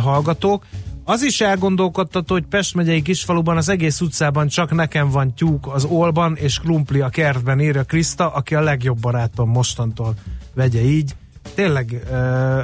hallgatók. 0.00 0.66
Az 1.04 1.22
is 1.22 1.40
elgondolkodtató, 1.40 2.34
hogy 2.34 2.46
Pest 2.46 2.74
megyei 2.74 3.02
kisfaluban 3.02 3.56
az 3.56 3.68
egész 3.68 4.00
utcában 4.00 4.48
csak 4.48 4.74
nekem 4.74 5.10
van 5.10 5.34
tyúk 5.34 5.74
az 5.74 5.84
olban 5.84 6.36
és 6.36 6.58
krumpli 6.58 7.00
a 7.00 7.08
kertben, 7.08 7.60
írja 7.60 7.82
Kriszta, 7.82 8.32
aki 8.32 8.54
a 8.54 8.60
legjobb 8.60 9.00
barátom 9.00 9.50
mostantól 9.50 10.14
vegye 10.54 10.80
így. 10.80 11.16
Tényleg 11.54 12.02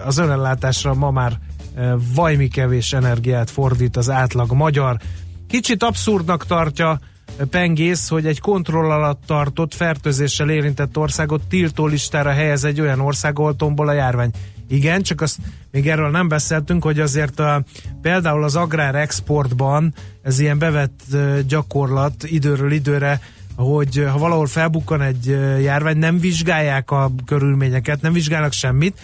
az 0.06 0.18
önellátásra 0.18 0.94
ma 0.94 1.10
már 1.10 1.38
vajmi 2.14 2.48
kevés 2.48 2.92
energiát 2.92 3.50
fordít 3.50 3.96
az 3.96 4.10
átlag 4.10 4.52
magyar. 4.52 4.96
Kicsit 5.50 5.82
abszurdnak 5.82 6.46
tartja 6.46 7.00
Pengész, 7.50 8.08
hogy 8.08 8.26
egy 8.26 8.40
kontroll 8.40 8.90
alatt 8.90 9.22
tartott, 9.26 9.74
fertőzéssel 9.74 10.50
érintett 10.50 10.96
országot 10.96 11.42
tiltó 11.48 11.86
listára 11.86 12.30
helyez 12.30 12.64
egy 12.64 12.80
olyan 12.80 13.00
ország, 13.00 13.38
ahol 13.38 13.88
a 13.88 13.92
járvány. 13.92 14.30
Igen, 14.68 15.02
csak 15.02 15.20
azt 15.20 15.36
még 15.70 15.88
erről 15.88 16.10
nem 16.10 16.28
beszéltünk, 16.28 16.82
hogy 16.82 17.00
azért 17.00 17.40
a, 17.40 17.62
például 18.02 18.44
az 18.44 18.56
agrár 18.56 18.94
exportban 18.94 19.94
ez 20.22 20.38
ilyen 20.38 20.58
bevett 20.58 21.00
ö, 21.12 21.38
gyakorlat 21.48 22.24
időről 22.24 22.72
időre, 22.72 23.20
hogy 23.56 24.04
ha 24.10 24.18
valahol 24.18 24.46
felbukkan 24.46 25.02
egy 25.02 25.26
járvány, 25.62 25.96
nem 25.96 26.18
vizsgálják 26.18 26.90
a 26.90 27.10
körülményeket, 27.26 28.00
nem 28.00 28.12
vizsgálnak 28.12 28.52
semmit, 28.52 29.00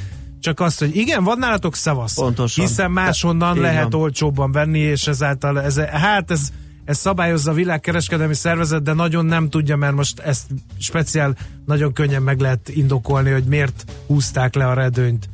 csak 0.46 0.60
azt, 0.60 0.78
hogy 0.78 0.96
igen, 0.96 1.24
van 1.24 1.38
nálatok 1.38 1.76
szavasz. 1.76 2.14
Pontosan. 2.14 2.66
Hiszen 2.66 2.90
máshonnan 2.90 3.56
Így 3.56 3.62
lehet 3.62 3.92
van. 3.92 4.00
olcsóbban 4.00 4.52
venni, 4.52 4.78
és 4.78 5.06
ezáltal 5.06 5.60
ez, 5.60 5.78
hát 5.78 6.30
ez, 6.30 6.48
ez 6.84 6.98
szabályozza 6.98 7.50
a 7.50 7.54
világkereskedelmi 7.54 8.34
szervezet, 8.34 8.82
de 8.82 8.92
nagyon 8.92 9.24
nem 9.24 9.48
tudja, 9.48 9.76
mert 9.76 9.94
most 9.94 10.18
ezt 10.18 10.46
speciál 10.78 11.36
nagyon 11.64 11.92
könnyen 11.92 12.22
meg 12.22 12.40
lehet 12.40 12.68
indokolni, 12.68 13.30
hogy 13.30 13.44
miért 13.44 13.84
húzták 14.06 14.54
le 14.54 14.66
a 14.66 14.74
redőnyt 14.74 15.28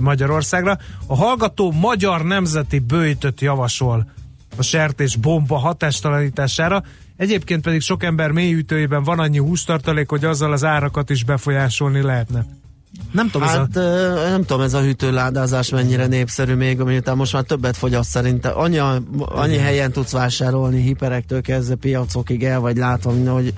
Magyarországra. 0.00 0.78
A 1.06 1.16
hallgató 1.16 1.72
magyar 1.72 2.24
nemzeti 2.24 2.78
bőjtöt 2.78 3.40
javasol 3.40 4.10
a 4.56 4.62
sertés 4.62 5.16
bomba 5.16 5.56
hatástalanítására. 5.56 6.82
Egyébként 7.16 7.62
pedig 7.62 7.80
sok 7.80 8.02
ember 8.02 8.30
mélyütőjében 8.30 9.02
van 9.02 9.18
annyi 9.18 9.38
hústartalék, 9.38 10.08
hogy 10.08 10.24
azzal 10.24 10.52
az 10.52 10.64
árakat 10.64 11.10
is 11.10 11.24
befolyásolni 11.24 12.02
lehetne. 12.02 12.46
Nem 13.12 13.30
tudom, 13.30 13.48
ez 13.48 13.54
a... 13.54 13.58
Hát 13.58 13.74
nem 14.30 14.44
tudom, 14.44 14.62
ez 14.62 14.74
a 14.74 14.80
hűtőládázás 14.80 15.70
mennyire 15.70 16.06
népszerű 16.06 16.54
még, 16.54 16.78
miután 16.78 17.16
most 17.16 17.32
már 17.32 17.42
többet 17.42 17.76
fogyaszt 17.76 18.10
szerintem. 18.10 18.58
Annyi, 18.58 18.78
annyi 19.18 19.56
helyen 19.56 19.92
tudsz 19.92 20.12
vásárolni, 20.12 20.80
hiperektől 20.80 21.40
kezdve 21.40 21.74
piacokig 21.74 22.44
el 22.44 22.60
vagy 22.60 22.76
látva, 22.76 23.12
minden, 23.12 23.32
hogy 23.32 23.54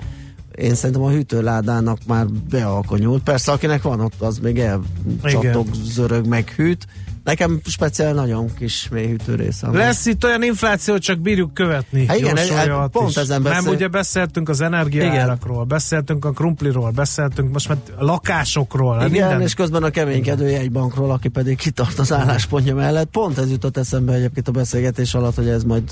én 0.55 0.75
szerintem 0.75 1.03
a 1.03 1.09
hűtőládának 1.09 1.97
már 2.07 2.25
bealkonyult. 2.49 3.23
Persze, 3.23 3.51
akinek 3.51 3.81
van 3.81 3.99
ott, 3.99 4.21
az 4.21 4.39
még 4.39 4.59
elcsattog, 4.59 5.67
zörög, 5.83 6.27
meg 6.27 6.49
hűt. 6.49 6.87
Nekem 7.25 7.59
speciál 7.65 8.13
nagyon 8.13 8.53
kis 8.57 8.89
mély 8.91 9.07
hűtő 9.07 9.35
része. 9.35 9.67
Lesz 9.71 10.05
itt 10.05 10.23
olyan 10.23 10.43
infláció, 10.43 10.97
csak 10.97 11.19
bírjuk 11.19 11.53
követni. 11.53 12.05
Hát 12.05 12.17
igen, 12.17 12.37
Attis. 12.71 13.01
pont 13.01 13.17
ezen 13.17 13.43
beszél- 13.43 13.63
Nem, 13.63 13.73
ugye 13.73 13.87
beszéltünk 13.87 14.49
az 14.49 14.61
energiaárakról, 14.61 15.63
beszéltünk 15.63 16.25
a 16.25 16.31
krumpliról, 16.31 16.89
beszéltünk 16.91 17.51
most 17.51 17.67
már 17.67 17.77
a 17.97 18.03
lakásokról. 18.03 18.97
hát 18.99 19.09
Igen, 19.09 19.27
minden. 19.27 19.41
és 19.41 19.53
közben 19.53 19.83
a 19.83 19.89
keménykedő 19.89 20.49
jegybankról, 20.49 21.11
aki 21.11 21.27
pedig 21.27 21.57
kitart 21.57 21.99
az 21.99 22.13
álláspontja 22.13 22.75
mellett. 22.75 23.09
Pont 23.09 23.37
ez 23.37 23.49
jutott 23.51 23.77
eszembe 23.77 24.13
egyébként 24.13 24.47
a 24.47 24.51
beszélgetés 24.51 25.13
alatt, 25.13 25.35
hogy 25.35 25.47
ez 25.47 25.63
majd 25.63 25.83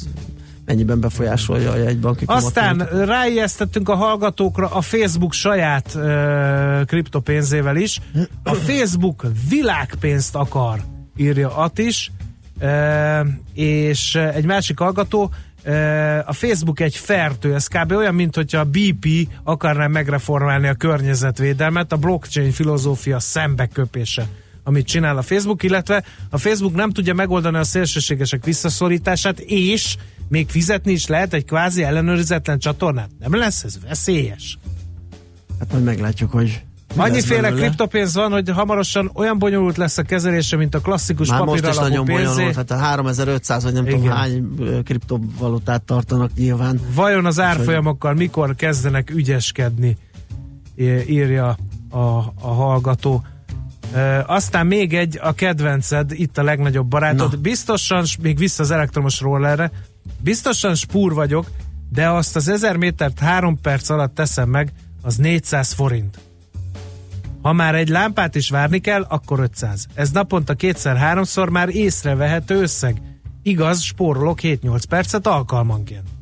mennyiben 0.66 1.00
befolyásolja 1.00 1.72
a 1.72 1.76
jegybanki 1.78 2.24
Aztán 2.28 2.78
ráijesztettünk 3.06 3.90
a 3.90 3.96
hallgatókra 3.96 4.68
a 4.68 4.82
Facebook 4.82 5.34
saját 5.34 5.96
ö, 5.96 6.82
kriptopénzével 6.86 7.76
is. 7.76 8.00
A 8.44 8.54
Facebook 8.54 9.26
világpénzt 9.50 10.36
akar, 10.36 10.80
írja 11.16 11.56
Atis, 11.56 12.12
ö, 12.60 13.20
és 13.54 14.16
egy 14.16 14.46
másik 14.46 14.80
hallgató, 14.80 15.32
a 16.26 16.34
Facebook 16.34 16.80
egy 16.80 16.96
fertő, 16.96 17.54
ez 17.54 17.68
kb. 17.68 17.92
olyan, 17.92 18.16
mint 18.16 18.36
hogyha 18.36 18.60
a 18.60 18.70
BP 18.70 19.28
akarná 19.44 19.88
megreformálni 19.88 20.68
a 20.68 20.74
környezetvédelmet, 20.74 21.92
a 21.92 21.98
blockchain 21.98 22.52
filozófia 22.52 23.20
szembeköpése 23.20 24.28
amit 24.64 24.88
csinál 24.88 25.18
a 25.18 25.22
Facebook, 25.22 25.64
illetve 25.64 26.04
a 26.30 26.38
Facebook 26.38 26.76
nem 26.76 26.90
tudja 26.90 27.14
megoldani 27.14 27.58
a 27.58 27.64
szélsőségesek 27.64 28.44
visszaszorítását, 28.46 29.40
és 29.40 29.98
még 30.28 30.50
fizetni 30.50 30.92
is 30.92 31.08
lehet 31.08 31.34
egy 31.34 31.46
kvázi 31.46 31.84
ellenőrizetlen 31.84 32.60
csatornát. 32.60 33.10
Nem 33.20 33.36
lesz 33.36 33.64
ez 33.64 33.80
veszélyes? 33.88 34.58
Hát 35.60 35.72
majd 35.72 35.84
meglátjuk, 35.84 36.32
hogy 36.32 36.64
Annyiféle 36.96 37.52
kriptopénz 37.52 38.16
van, 38.16 38.32
hogy 38.32 38.50
hamarosan 38.50 39.12
olyan 39.14 39.40
bonyolult 39.40 39.78
lesz 39.78 39.98
a 39.98 40.04
kezelése, 40.04 40.58
mint 40.58 40.76
a 40.76 40.80
klasszikus 40.80 41.30
Már 41.30 41.40
most 41.40 41.62
papír 41.62 41.70
is 41.70 41.78
alapú 41.78 41.90
nagyon 41.90 42.06
pénzé. 42.06 42.34
bonyolult, 42.34 42.56
hát 42.56 42.72
a 42.72 42.78
3500 42.78 43.64
vagy 43.64 43.74
nem 43.74 43.86
Igen. 43.86 44.00
tudom 44.00 44.16
hány 44.16 44.48
kriptovalutát 44.84 45.82
tartanak 45.82 46.32
nyilván. 46.36 46.80
Vajon 46.96 47.26
az 47.26 47.40
árfolyamokkal 47.40 48.14
mikor 48.14 48.56
kezdenek 48.56 49.10
ügyeskedni, 49.10 49.98
írja 51.08 51.58
a, 51.90 51.98
a 52.42 52.48
hallgató. 52.48 53.24
E, 53.94 54.24
aztán 54.28 54.68
még 54.68 54.94
egy, 54.94 55.20
a 55.22 55.34
kedvenced, 55.34 56.12
itt 56.12 56.38
a 56.38 56.44
legnagyobb 56.44 56.88
barátod. 56.88 57.32
Na. 57.32 57.38
Biztosan, 57.38 58.06
még 58.22 58.38
vissza 58.38 58.64
az 58.64 58.72
elektromos 58.72 59.22
rollerre, 59.22 59.72
biztosan 60.20 60.76
spúr 60.76 61.14
vagyok, 61.14 61.46
de 61.90 62.10
azt 62.10 62.36
az 62.36 62.48
1000 62.48 62.78
métert 62.78 63.20
három 63.20 63.62
perc 63.62 63.90
alatt 63.90 64.16
teszem 64.16 64.50
meg, 64.50 64.72
az 65.02 65.16
400 65.16 65.72
forint. 65.72 66.20
Ha 67.44 67.54
már 67.54 67.76
egy 67.76 67.90
lámpát 67.90 68.36
is 68.36 68.50
várni 68.50 68.80
kell, 68.80 69.06
akkor 69.10 69.40
500. 69.40 69.88
Ez 69.94 70.12
naponta 70.12 70.54
kétszer-háromszor 70.54 71.50
már 71.50 71.70
észrevehető 71.70 72.62
összeg. 72.62 73.02
Igaz, 73.42 73.82
spórolok 73.82 74.40
7-8 74.42 74.82
percet 74.90 75.28
alkalmanként. 75.28 76.13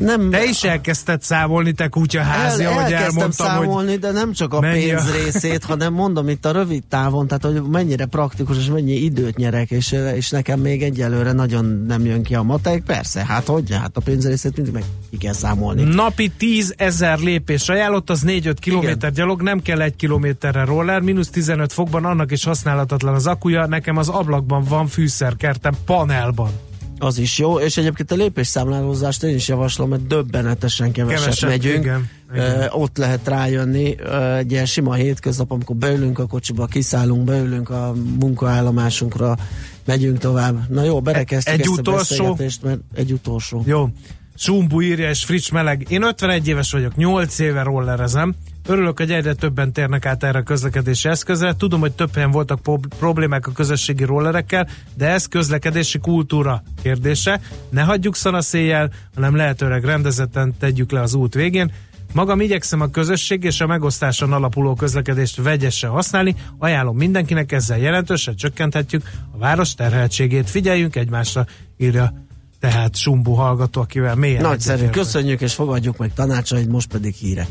Nem, 0.00 0.30
Te 0.30 0.44
is 0.44 0.62
elkezdted 0.64 1.22
számolni, 1.22 1.72
te 1.72 1.88
kutyaházja, 1.88 2.68
el, 2.70 2.74
hogy 2.74 2.92
elkezdtem 2.92 3.16
elmondtam, 3.16 3.46
számolni, 3.46 3.96
de 3.96 4.10
nem 4.10 4.32
csak 4.32 4.54
a 4.54 4.60
mennyi 4.60 4.90
a- 4.92 5.00
pénz 5.02 5.12
részét, 5.24 5.64
hanem 5.64 5.92
mondom 5.92 6.28
itt 6.28 6.44
a 6.46 6.52
rövid 6.52 6.82
távon, 6.88 7.26
tehát 7.26 7.42
hogy 7.44 7.62
mennyire 7.70 8.04
praktikus 8.06 8.56
és 8.56 8.66
mennyi 8.66 8.92
időt 8.92 9.36
nyerek, 9.36 9.70
és, 9.70 9.92
és 10.14 10.30
nekem 10.30 10.60
még 10.60 10.82
egyelőre 10.82 11.32
nagyon 11.32 11.84
nem 11.88 12.04
jön 12.04 12.22
ki 12.22 12.34
a 12.34 12.42
matek. 12.42 12.82
Persze, 12.82 13.24
hát 13.24 13.46
hogy? 13.46 13.70
Hát 13.74 13.96
a 13.96 14.00
pénz 14.00 14.26
részét 14.26 14.56
mindig 14.56 14.72
meg 14.74 14.84
ki 15.10 15.16
kell 15.16 15.32
számolni. 15.32 15.82
hogy 15.82 15.94
napi 15.94 16.28
10 16.38 16.74
ezer 16.76 17.18
lépés 17.18 17.68
ajánlott, 17.68 18.10
az 18.10 18.22
4-5 18.26 18.54
kilométer 18.60 19.12
gyalog, 19.12 19.42
nem 19.42 19.60
kell 19.62 19.80
egy 19.80 19.96
kilométerre 19.96 20.64
roller, 20.64 21.00
mínusz 21.00 21.28
15 21.28 21.72
fokban, 21.72 22.04
annak 22.04 22.32
is 22.32 22.44
használhatatlan 22.44 23.14
az 23.14 23.26
akuja, 23.26 23.66
nekem 23.66 23.96
az 23.96 24.08
ablakban 24.08 24.64
van 24.68 24.86
fűszerkertem, 24.86 25.72
panelban. 25.84 26.50
Az 27.02 27.18
is 27.18 27.38
jó, 27.38 27.58
és 27.58 27.76
egyébként 27.76 28.10
a 28.10 28.14
lépésszámlálózást 28.14 29.22
én 29.22 29.34
is 29.34 29.48
javaslom, 29.48 29.88
mert 29.88 30.06
döbbenetesen 30.06 30.92
keveset 30.92 31.20
Keveset, 31.20 31.48
megyünk. 31.48 31.84
igen, 31.84 32.10
igen. 32.32 32.60
Ö, 32.60 32.66
ott 32.70 32.96
lehet 32.96 33.28
rájönni, 33.28 33.94
ö, 33.98 34.34
egy 34.34 34.52
ilyen 34.52 34.66
sima 34.66 34.94
hétköznap, 34.94 35.50
amikor 35.50 35.76
beülünk 35.76 36.18
a 36.18 36.26
kocsiba, 36.26 36.66
kiszállunk, 36.66 37.24
beülünk 37.24 37.70
a 37.70 37.94
munkaállomásunkra, 38.18 39.36
megyünk 39.84 40.18
tovább. 40.18 40.70
Na 40.70 40.82
jó, 40.84 41.00
berekeztük 41.00 41.52
Egy 41.54 41.60
ezt 41.60 41.68
utolsó? 41.68 41.94
a 41.94 41.96
beszélgetést, 41.96 42.62
mert 42.62 42.78
egy 42.94 43.12
utolsó. 43.12 43.62
Jó. 43.66 43.88
Sumbu 44.36 44.80
írja, 44.80 45.08
és 45.08 45.24
friss 45.24 45.50
meleg. 45.50 45.86
Én 45.88 46.02
51 46.02 46.48
éves 46.48 46.70
vagyok, 46.72 46.96
8 46.96 47.38
éve 47.38 47.62
rollerezem. 47.62 48.34
Örülök, 48.70 48.98
hogy 48.98 49.12
egyre 49.12 49.34
többen 49.34 49.72
térnek 49.72 50.06
át 50.06 50.24
erre 50.24 50.38
a 50.38 50.42
közlekedési 50.42 51.08
eszközre. 51.08 51.54
Tudom, 51.56 51.80
hogy 51.80 51.92
több 51.92 52.14
helyen 52.14 52.30
voltak 52.30 52.60
problémák 52.98 53.46
a 53.46 53.52
közösségi 53.52 54.04
rollerekkel, 54.04 54.68
de 54.96 55.08
ez 55.08 55.26
közlekedési 55.26 55.98
kultúra 55.98 56.62
kérdése. 56.82 57.40
Ne 57.70 57.82
hagyjuk 57.82 58.16
szanaszéjjel, 58.16 58.90
hanem 59.14 59.36
lehetőleg 59.36 59.84
rendezetten 59.84 60.54
tegyük 60.58 60.90
le 60.90 61.00
az 61.00 61.14
út 61.14 61.34
végén. 61.34 61.72
Magam 62.12 62.40
igyekszem 62.40 62.80
a 62.80 62.90
közösség 62.90 63.44
és 63.44 63.60
a 63.60 63.66
megosztáson 63.66 64.32
alapuló 64.32 64.74
közlekedést 64.74 65.42
vegyesen 65.42 65.90
használni. 65.90 66.34
Ajánlom 66.58 66.96
mindenkinek, 66.96 67.52
ezzel 67.52 67.78
jelentősen 67.78 68.36
csökkenthetjük 68.36 69.10
a 69.32 69.38
város 69.38 69.74
terheltségét. 69.74 70.50
Figyeljünk 70.50 70.96
egymásra, 70.96 71.46
írja 71.76 72.12
tehát 72.60 72.96
Sumbu 72.96 73.32
hallgató, 73.32 73.80
akivel 73.80 74.14
mélyen 74.14 74.42
Nagyszerű, 74.42 74.86
köszönjük 74.86 75.40
és 75.40 75.54
fogadjuk 75.54 75.96
meg 75.96 76.12
tanácsait, 76.14 76.68
most 76.68 76.88
pedig 76.88 77.14
híre. 77.14 77.46